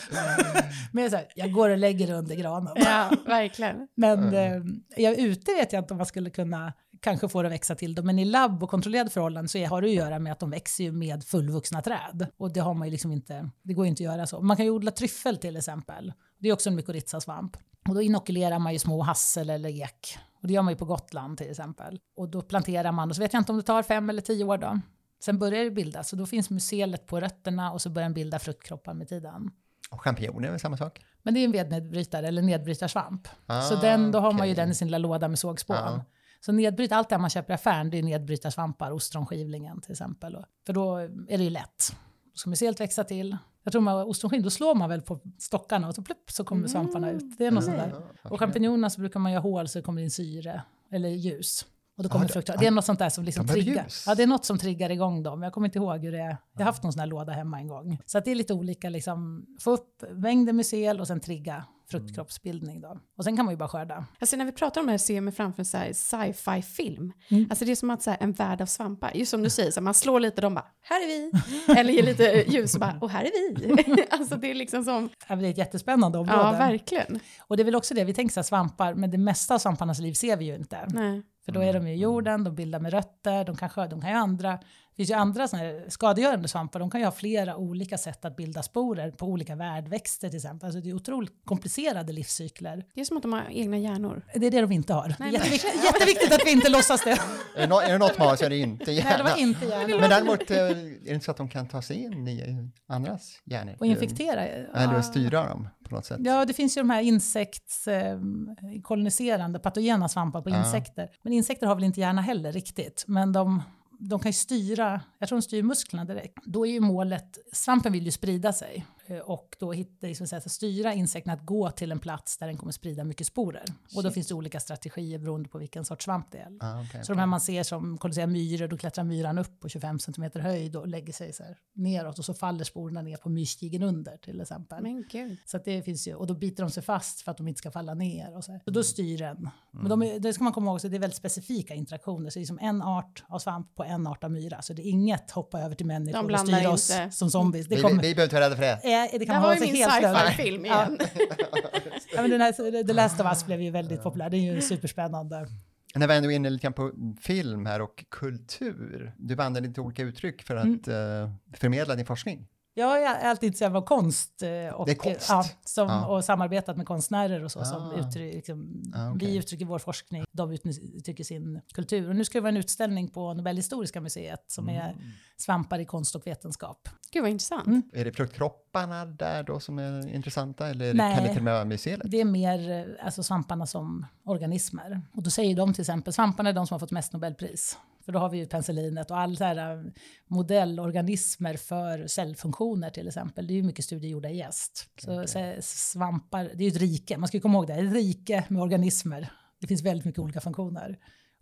Men 0.92 1.02
jag, 1.02 1.10
så 1.10 1.16
här, 1.16 1.26
jag 1.34 1.52
går 1.52 1.70
och 1.70 1.78
lägger 1.78 2.06
det 2.06 2.14
under 2.14 2.34
granen. 2.34 2.72
Ja, 2.76 3.10
verkligen. 3.26 3.88
Men 3.94 4.34
eh, 4.34 4.62
jag 4.96 5.18
ute 5.18 5.52
vet 5.52 5.72
jag 5.72 5.82
inte 5.82 5.94
om 5.94 5.98
man 5.98 6.06
skulle 6.06 6.30
kunna 6.30 6.72
kanske 7.00 7.28
får 7.28 7.42
det 7.42 7.48
växa 7.48 7.74
till 7.74 7.94
dem. 7.94 8.06
Men 8.06 8.18
i 8.18 8.24
labb 8.24 8.62
och 8.62 8.70
kontrollerade 8.70 9.10
förhållanden 9.10 9.48
så 9.48 9.66
har 9.66 9.82
det 9.82 9.88
att 9.88 9.94
göra 9.94 10.18
med 10.18 10.32
att 10.32 10.40
de 10.40 10.50
växer 10.50 10.84
ju 10.84 10.92
med 10.92 11.24
fullvuxna 11.24 11.82
träd. 11.82 12.26
Och 12.36 12.52
det 12.52 12.60
har 12.60 12.74
man 12.74 12.88
ju 12.88 12.92
liksom 12.92 13.12
inte, 13.12 13.50
det 13.62 13.74
går 13.74 13.84
ju 13.84 13.88
inte 13.88 14.02
att 14.02 14.14
göra 14.14 14.26
så. 14.26 14.40
Man 14.40 14.56
kan 14.56 14.66
ju 14.66 14.70
odla 14.70 14.90
tryffel 14.90 15.36
till 15.36 15.56
exempel. 15.56 16.12
Det 16.38 16.48
är 16.48 16.52
också 16.52 16.68
en 16.68 16.76
mykorrhizasvamp. 16.76 17.56
Och 17.88 17.94
då 17.94 18.02
inokulerar 18.02 18.58
man 18.58 18.72
ju 18.72 18.78
små 18.78 19.02
hassel 19.02 19.50
eller 19.50 19.82
ek. 19.82 20.18
Och 20.42 20.48
det 20.48 20.52
gör 20.52 20.62
man 20.62 20.72
ju 20.72 20.78
på 20.78 20.84
Gotland 20.84 21.38
till 21.38 21.50
exempel. 21.50 22.00
Och 22.16 22.28
då 22.28 22.42
planterar 22.42 22.92
man 22.92 23.08
och 23.08 23.16
så 23.16 23.22
vet 23.22 23.32
jag 23.32 23.40
inte 23.40 23.52
om 23.52 23.58
det 23.58 23.64
tar 23.64 23.82
fem 23.82 24.10
eller 24.10 24.22
tio 24.22 24.44
år 24.44 24.58
då. 24.58 24.80
Sen 25.24 25.38
börjar 25.38 25.64
det 25.64 25.70
bildas 25.70 26.12
och 26.12 26.18
då 26.18 26.26
finns 26.26 26.50
mycelet 26.50 27.06
på 27.06 27.20
rötterna 27.20 27.72
och 27.72 27.82
så 27.82 27.90
börjar 27.90 28.04
den 28.04 28.14
bilda 28.14 28.38
fruktkroppar 28.38 28.94
med 28.94 29.08
tiden. 29.08 29.50
Och 29.90 30.02
champinjoner 30.02 30.46
är 30.46 30.50
väl 30.50 30.60
samma 30.60 30.76
sak? 30.76 31.00
Men 31.22 31.34
det 31.34 31.40
är 31.40 31.44
en 31.44 31.52
vednedbrytare 31.52 32.28
eller 32.28 32.42
nedbrytarsvamp. 32.42 33.28
Ah, 33.46 33.62
så 33.62 33.76
den, 33.76 34.12
då 34.12 34.18
har 34.18 34.28
okay. 34.28 34.38
man 34.38 34.48
ju 34.48 34.54
den 34.54 34.70
i 34.70 34.74
sin 34.74 34.88
lilla 34.88 34.98
låda 34.98 35.28
med 35.28 35.38
sågspån. 35.38 35.76
Ah. 35.76 36.04
Så 36.40 36.52
nedbryt, 36.52 36.92
allt 36.92 37.08
det 37.08 37.18
man 37.18 37.30
köper 37.30 37.52
i 37.52 37.54
affären, 37.54 37.90
det 37.90 37.98
är 37.98 38.02
nedbrytarsvampar, 38.02 38.90
ostronskivlingen 38.90 39.80
till 39.80 39.92
exempel. 39.92 40.44
För 40.66 40.72
då 40.72 40.96
är 40.96 41.38
det 41.38 41.44
ju 41.44 41.50
lätt. 41.50 41.96
Då 42.24 42.36
ska 42.36 42.50
myceliet 42.50 42.80
växa 42.80 43.04
till. 43.04 43.36
Jag 43.62 43.72
tror 43.72 43.82
med 43.82 43.94
ostronskiv, 43.94 44.42
då 44.42 44.50
slår 44.50 44.74
man 44.74 44.88
väl 44.88 45.02
på 45.02 45.20
stockarna 45.38 45.88
och 45.88 45.94
så 45.94 46.02
plupp 46.02 46.30
så 46.30 46.44
kommer 46.44 46.68
svamparna 46.68 47.10
ut. 47.10 47.38
Det 47.38 47.46
är 47.46 47.50
något 47.50 47.64
mm. 47.64 47.80
sånt 47.80 47.92
där. 48.22 48.32
Och 48.32 48.38
champinjonerna 48.38 48.90
så 48.90 49.00
brukar 49.00 49.20
man 49.20 49.32
göra 49.32 49.42
hål 49.42 49.68
så 49.68 49.78
det 49.78 49.82
kommer 49.82 50.02
in 50.02 50.10
syre, 50.10 50.62
eller 50.90 51.08
ljus. 51.08 51.66
Och 51.96 52.02
då 52.02 52.08
kommer 52.08 52.24
ja, 52.24 52.28
frukt. 52.28 52.50
Det 52.58 52.66
är 52.66 52.70
något 52.70 52.84
sånt 52.84 52.98
där 52.98 53.08
som 53.08 53.24
liksom 53.24 53.48
triggar. 53.48 53.86
Ja, 54.06 54.14
det 54.14 54.22
är 54.22 54.26
något 54.26 54.44
som 54.44 54.58
triggar 54.58 54.90
igång 54.90 55.22
dem. 55.22 55.42
Jag 55.42 55.52
kommer 55.52 55.68
inte 55.68 55.78
ihåg 55.78 56.04
hur 56.04 56.12
det 56.12 56.18
är. 56.18 56.36
Jag 56.52 56.60
har 56.60 56.64
haft 56.64 56.82
någon 56.82 56.92
sån 56.92 57.00
här 57.00 57.06
låda 57.06 57.32
hemma 57.32 57.58
en 57.60 57.68
gång. 57.68 57.98
Så 58.06 58.20
det 58.20 58.30
är 58.30 58.34
lite 58.34 58.54
olika, 58.54 58.88
liksom, 58.88 59.46
få 59.60 59.70
upp 59.70 60.04
mängden 60.10 60.56
mycel 60.56 61.00
och 61.00 61.06
sen 61.06 61.20
trigga 61.20 61.64
fruktkroppsbildning 61.90 62.80
då. 62.80 63.00
Och 63.18 63.24
sen 63.24 63.36
kan 63.36 63.44
man 63.44 63.54
ju 63.54 63.58
bara 63.58 63.68
skörda. 63.68 64.04
Alltså 64.18 64.36
när 64.36 64.44
vi 64.44 64.52
pratar 64.52 64.80
om 64.80 64.86
det 64.86 64.92
här 64.92 64.98
ser 64.98 65.14
jag 65.14 65.24
mig 65.24 65.34
framför 65.34 65.64
så 65.64 65.78
sci-fi 65.92 66.62
film. 66.62 67.12
Mm. 67.28 67.46
Alltså 67.50 67.64
det 67.64 67.70
är 67.70 67.76
som 67.76 67.90
att 67.90 68.02
så 68.02 68.10
här, 68.10 68.18
en 68.20 68.32
värld 68.32 68.60
av 68.60 68.66
svampar. 68.66 69.10
Just 69.14 69.30
som 69.30 69.42
du 69.42 69.50
säger, 69.50 69.70
så 69.70 69.80
här, 69.80 69.84
man 69.84 69.94
slår 69.94 70.20
lite 70.20 70.36
och 70.36 70.42
de 70.42 70.54
bara, 70.54 70.66
här 70.80 70.96
är 70.96 71.06
vi. 71.06 71.32
Eller 71.80 71.92
ger 71.92 72.02
lite 72.02 72.44
ljus 72.48 72.74
och 72.74 72.80
bara, 72.80 72.98
och 73.00 73.10
här 73.10 73.24
är 73.24 73.56
vi. 73.56 74.04
alltså 74.10 74.36
det 74.36 74.50
är 74.50 74.54
liksom 74.54 74.84
som... 74.84 75.08
Ja, 75.28 75.36
det 75.36 75.46
är 75.46 75.50
ett 75.50 75.58
jättespännande 75.58 76.18
område. 76.18 76.40
Ja, 76.42 76.52
verkligen. 76.52 77.20
Och 77.40 77.56
det 77.56 77.62
är 77.62 77.64
väl 77.64 77.76
också 77.76 77.94
det, 77.94 78.04
vi 78.04 78.14
tänker 78.14 78.32
så 78.32 78.40
här, 78.40 78.44
svampar, 78.44 78.94
men 78.94 79.10
det 79.10 79.18
mesta 79.18 79.54
av 79.54 79.58
svamparnas 79.58 80.00
liv 80.00 80.12
ser 80.12 80.36
vi 80.36 80.44
ju 80.44 80.54
inte. 80.54 80.86
Nej. 80.88 81.22
För 81.44 81.52
då 81.52 81.60
är 81.60 81.72
de 81.72 81.86
i 81.86 81.96
jorden, 81.96 82.44
de 82.44 82.54
bildar 82.54 82.80
med 82.80 82.92
rötter, 82.92 83.44
de 83.44 83.56
kan, 83.56 83.88
de 83.90 84.00
kan 84.00 84.10
ju 84.10 84.16
andra 84.16 84.58
det 84.90 84.96
finns 84.96 85.10
ju 85.10 85.14
andra 85.14 85.48
såna 85.48 85.62
här 85.62 85.84
skadegörande 85.88 86.48
svampar, 86.48 86.80
de 86.80 86.90
kan 86.90 87.00
ju 87.00 87.06
ha 87.06 87.12
flera 87.12 87.56
olika 87.56 87.98
sätt 87.98 88.24
att 88.24 88.36
bilda 88.36 88.62
sporer 88.62 89.10
på 89.10 89.26
olika 89.26 89.56
värdväxter 89.56 90.28
till 90.28 90.36
exempel. 90.36 90.66
Alltså 90.66 90.80
det 90.80 90.90
är 90.90 90.94
otroligt 90.94 91.32
komplicerade 91.44 92.12
livscykler. 92.12 92.84
Det 92.94 93.00
är 93.00 93.04
som 93.04 93.16
att 93.16 93.22
de 93.22 93.32
har 93.32 93.46
egna 93.50 93.78
hjärnor. 93.78 94.22
Det 94.34 94.46
är 94.46 94.50
det 94.50 94.60
de 94.60 94.72
inte 94.72 94.94
har. 94.94 95.14
Nej, 95.18 95.32
jätteviktigt, 95.32 95.84
jätteviktigt 95.84 96.32
att 96.32 96.40
vi 96.46 96.52
inte 96.52 96.68
låtsas 96.68 97.04
det. 97.04 97.18
Är 97.56 97.92
det 97.92 97.98
något 97.98 98.18
man 98.18 98.28
har 98.28 98.36
så 98.36 98.44
är 98.44 98.50
det 98.50 98.56
inte 98.56 98.92
hjärna. 98.92 99.10
Nej, 99.10 99.18
det 99.18 99.24
var 99.24 99.36
inte 99.36 99.66
hjärna. 99.66 100.00
Men 100.00 100.10
däremot 100.10 100.50
eh, 100.50 100.56
är 100.56 100.74
det 101.04 101.10
inte 101.10 101.24
så 101.24 101.30
att 101.30 101.36
de 101.36 101.48
kan 101.48 101.68
ta 101.68 101.82
sig 101.82 102.04
in 102.04 102.28
i 102.28 102.68
andras 102.86 103.40
hjärnor? 103.44 103.76
Och 103.78 103.86
infektera? 103.86 104.46
Eller 104.46 104.94
ja. 104.94 105.02
styra 105.02 105.48
dem 105.48 105.68
på 105.88 105.94
något 105.94 106.06
sätt? 106.06 106.18
Ja, 106.20 106.44
det 106.44 106.52
finns 106.52 106.76
ju 106.76 106.80
de 106.80 106.90
här 106.90 107.02
insektskoloniserande 107.02 109.58
eh, 109.58 109.62
patogena 109.62 110.08
svampar 110.08 110.42
på 110.42 110.50
ja. 110.50 110.58
insekter. 110.58 111.10
Men 111.22 111.32
insekter 111.32 111.66
har 111.66 111.74
väl 111.74 111.84
inte 111.84 112.00
hjärna 112.00 112.22
heller 112.22 112.52
riktigt. 112.52 113.04
Men 113.06 113.32
de 113.32 113.62
de 114.00 114.20
kan 114.20 114.28
ju 114.28 114.32
styra, 114.32 115.00
jag 115.18 115.28
tror 115.28 115.38
de 115.38 115.42
styr 115.42 115.62
musklerna 115.62 116.04
direkt. 116.04 116.38
Då 116.44 116.66
är 116.66 116.70
ju 116.70 116.80
målet, 116.80 117.38
svampen 117.52 117.92
vill 117.92 118.04
ju 118.04 118.10
sprida 118.10 118.52
sig. 118.52 118.86
Eh, 119.10 119.18
och 119.18 119.56
då 119.58 119.72
hitta, 119.72 120.06
liksom, 120.06 120.26
så 120.26 120.36
att 120.36 120.50
styra 120.50 120.94
insekten 120.94 121.32
att 121.32 121.46
gå 121.46 121.70
till 121.70 121.92
en 121.92 121.98
plats 121.98 122.38
där 122.38 122.46
den 122.46 122.56
kommer 122.56 122.72
sprida 122.72 123.04
mycket 123.04 123.26
sporer. 123.26 123.64
Shit. 123.66 123.96
Och 123.96 124.02
då 124.02 124.10
finns 124.10 124.28
det 124.28 124.34
olika 124.34 124.60
strategier 124.60 125.18
beroende 125.18 125.48
på 125.48 125.58
vilken 125.58 125.84
sorts 125.84 126.04
svamp 126.04 126.26
det 126.32 126.38
är. 126.38 126.48
Ah, 126.60 126.80
okay, 126.80 126.90
så 126.90 126.98
okay. 126.98 127.14
de 127.14 127.18
här 127.18 127.26
man 127.26 127.40
ser 127.40 127.62
som 127.62 127.98
koloniserar 127.98 128.26
myror, 128.26 128.68
då 128.68 128.76
klättrar 128.76 129.04
myran 129.04 129.38
upp 129.38 129.60
på 129.60 129.68
25 129.68 129.98
cm 129.98 130.30
höjd 130.34 130.76
och 130.76 130.88
lägger 130.88 131.12
sig 131.12 131.32
så 131.32 131.42
här 131.42 131.56
neråt 131.74 132.18
och 132.18 132.24
så 132.24 132.34
faller 132.34 132.64
sporerna 132.64 133.02
ner 133.02 133.16
på 133.16 133.28
myrstigen 133.28 133.82
under 133.82 134.16
till 134.16 134.40
exempel. 134.40 134.82
Men 134.82 135.04
Gud. 135.10 135.38
Så 135.46 135.58
det 135.64 135.82
finns 135.82 136.08
ju, 136.08 136.14
och 136.14 136.26
då 136.26 136.34
biter 136.34 136.62
de 136.62 136.70
sig 136.70 136.82
fast 136.82 137.20
för 137.20 137.30
att 137.30 137.36
de 137.36 137.48
inte 137.48 137.58
ska 137.58 137.70
falla 137.70 137.94
ner. 137.94 138.36
Och 138.36 138.44
så, 138.44 138.52
här. 138.52 138.60
så 138.64 138.70
då 138.70 138.82
styr 138.82 139.18
den. 139.18 139.36
Mm. 139.36 139.50
Men 139.72 139.88
de 139.88 140.02
är, 140.02 140.20
det 140.20 140.32
ska 140.32 140.44
man 140.44 140.52
komma 140.52 140.70
ihåg, 140.70 140.80
så 140.80 140.88
det 140.88 140.96
är 140.96 141.00
väldigt 141.00 141.16
specifika 141.16 141.74
interaktioner. 141.74 142.30
Så 142.30 142.38
det 142.38 142.44
är 142.44 142.46
som 142.46 142.58
en 142.58 142.82
art 142.82 143.24
av 143.28 143.38
svamp 143.38 143.74
på 143.74 143.84
en 143.84 144.06
art 144.06 144.24
av 144.24 144.30
myra. 144.30 144.62
Så 144.62 144.72
det 144.72 144.82
är 144.82 144.90
inget 144.90 145.30
hoppa 145.30 145.60
över 145.60 145.74
till 145.74 145.86
människor 145.86 146.32
och 146.32 146.40
styra 146.40 146.70
oss 146.70 146.92
som 147.10 147.30
zombies. 147.30 147.66
Det 147.66 147.80
kommer, 147.80 148.02
vi, 148.02 148.08
vi 148.08 148.14
behöver 148.14 148.22
inte 148.22 148.36
vara 148.36 148.44
rädda 148.44 148.56
för 148.56 148.62
det. 148.62 148.80
Eh, 149.04 149.18
det 149.18 149.26
kan 149.26 149.34
det 149.34 149.40
var 149.40 149.54
ju 149.54 149.60
min 149.60 149.90
sci-fi-film 149.90 150.64
igen. 150.64 150.98
ja, 152.14 152.22
men 152.22 152.30
den 152.30 152.40
här, 152.40 152.84
The 152.86 152.92
Last 152.92 153.20
of 153.20 153.26
Us 153.26 153.46
blev 153.46 153.62
ju 153.62 153.70
väldigt 153.70 154.02
populär, 154.02 154.30
det 154.30 154.36
är 154.36 154.54
ju 154.54 154.60
superspännande. 154.60 155.46
När 155.94 156.08
vi 156.08 156.16
ändå 156.16 156.30
är 156.30 156.36
inne 156.36 156.50
lite 156.50 156.62
grann 156.62 156.72
på 156.72 156.92
film 157.20 157.66
här 157.66 157.82
och 157.82 158.04
kultur, 158.08 159.12
du 159.18 159.32
använder 159.32 159.68
lite 159.68 159.80
olika 159.80 160.02
uttryck 160.02 160.42
för 160.42 160.56
att 160.56 160.86
mm. 160.86 161.22
uh, 161.22 161.30
förmedla 161.54 161.94
din 161.94 162.06
forskning. 162.06 162.46
Jag 162.74 163.02
är 163.02 163.28
alltid 163.28 163.46
intresserad 163.46 163.76
av 163.76 163.82
konst, 163.82 164.42
eh, 164.42 164.74
och, 164.74 164.98
konst. 164.98 165.26
Ja, 165.28 165.44
som, 165.64 165.88
ja. 165.88 166.06
och 166.06 166.24
samarbetat 166.24 166.76
med 166.76 166.86
konstnärer 166.86 167.44
och 167.44 167.52
så. 167.52 167.60
Ah. 167.60 167.64
Som 167.64 167.92
uttryck, 167.92 168.34
liksom, 168.34 168.82
ah, 168.94 169.10
okay. 169.10 169.28
Vi 169.28 169.36
uttrycker 169.36 169.64
vår 169.64 169.78
forskning, 169.78 170.24
de 170.32 170.52
uttrycker 170.52 171.24
sin 171.24 171.60
kultur. 171.74 172.08
Och 172.08 172.16
nu 172.16 172.24
ska 172.24 172.38
det 172.38 172.42
vara 172.42 172.48
en 172.48 172.56
utställning 172.56 173.08
på 173.08 173.34
Nobelhistoriska 173.34 174.00
museet 174.00 174.44
som 174.46 174.68
mm. 174.68 174.82
är 174.82 174.96
svampar 175.36 175.78
i 175.78 175.84
konst 175.84 176.14
och 176.14 176.26
vetenskap. 176.26 176.88
Gud 177.12 177.22
vad 177.22 177.30
intressant. 177.30 177.66
Mm. 177.66 177.82
Är 177.92 178.04
det 178.04 178.12
fruktkropparna 178.12 179.04
där 179.04 179.42
då 179.42 179.60
som 179.60 179.78
är 179.78 180.08
intressanta 180.08 180.68
eller 180.68 180.94
Nej, 180.94 181.14
kan 181.14 181.24
det 181.24 181.28
till 181.28 181.38
och 181.38 181.44
med 181.44 181.54
vara 181.54 181.64
museet? 181.64 182.00
det 182.04 182.20
är 182.20 182.24
mer 182.24 182.70
eh, 182.70 183.06
alltså, 183.06 183.22
svamparna 183.22 183.66
som 183.66 184.06
organismer. 184.24 185.02
Och 185.12 185.22
då 185.22 185.30
säger 185.30 185.56
de 185.56 185.74
till 185.74 185.82
exempel, 185.82 186.12
svamparna 186.12 186.48
är 186.48 186.52
de 186.52 186.66
som 186.66 186.74
har 186.74 186.78
fått 186.78 186.90
mest 186.90 187.12
Nobelpris. 187.12 187.78
För 188.04 188.12
då 188.12 188.18
har 188.18 188.28
vi 188.30 188.38
ju 188.38 188.46
penicillinet 188.46 189.10
och 189.10 189.18
alla 189.18 189.36
så 189.36 189.44
här 189.44 189.76
äh, 189.76 189.84
modellorganismer 190.26 191.56
för 191.56 192.06
cellfunktioner 192.06 192.90
till 192.90 193.08
exempel. 193.08 193.46
Det 193.46 193.52
är 193.52 193.56
ju 193.56 193.62
mycket 193.62 193.84
studier 193.84 194.10
gjorda 194.10 194.28
i 194.28 194.36
gäst. 194.36 194.88
Så, 194.98 195.22
okay. 195.22 195.26
så 195.26 195.62
svampar, 195.62 196.44
det 196.54 196.64
är 196.64 196.68
ju 196.70 196.76
ett 196.76 196.80
rike, 196.80 197.18
man 197.18 197.28
ska 197.28 197.36
ju 197.36 197.40
komma 197.40 197.58
ihåg 197.58 197.66
det, 197.66 197.74
ett 197.74 197.92
rike 197.92 198.44
med 198.48 198.62
organismer. 198.62 199.32
Det 199.60 199.66
finns 199.66 199.82
väldigt 199.82 200.04
mycket 200.04 200.18
olika 200.18 200.40
funktioner 200.40 200.98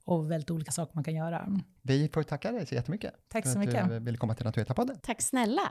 och 0.09 0.31
väldigt 0.31 0.51
olika 0.51 0.73
saker 0.73 0.93
man 0.95 1.05
kan 1.05 1.15
göra. 1.15 1.49
Vi 1.83 2.09
får 2.09 2.23
tacka 2.23 2.53
dig 2.53 2.67
så 2.67 2.75
jättemycket 2.75 3.15
Tack 3.29 3.45
för 3.45 3.51
så 3.53 3.59
att 3.59 3.67
mycket. 3.67 3.89
du 3.89 3.99
ville 3.99 4.19
komma 4.19 4.35
till 4.35 4.45
Naturvetarpodden. 4.47 4.97
Tack 5.03 5.23
snälla. 5.23 5.63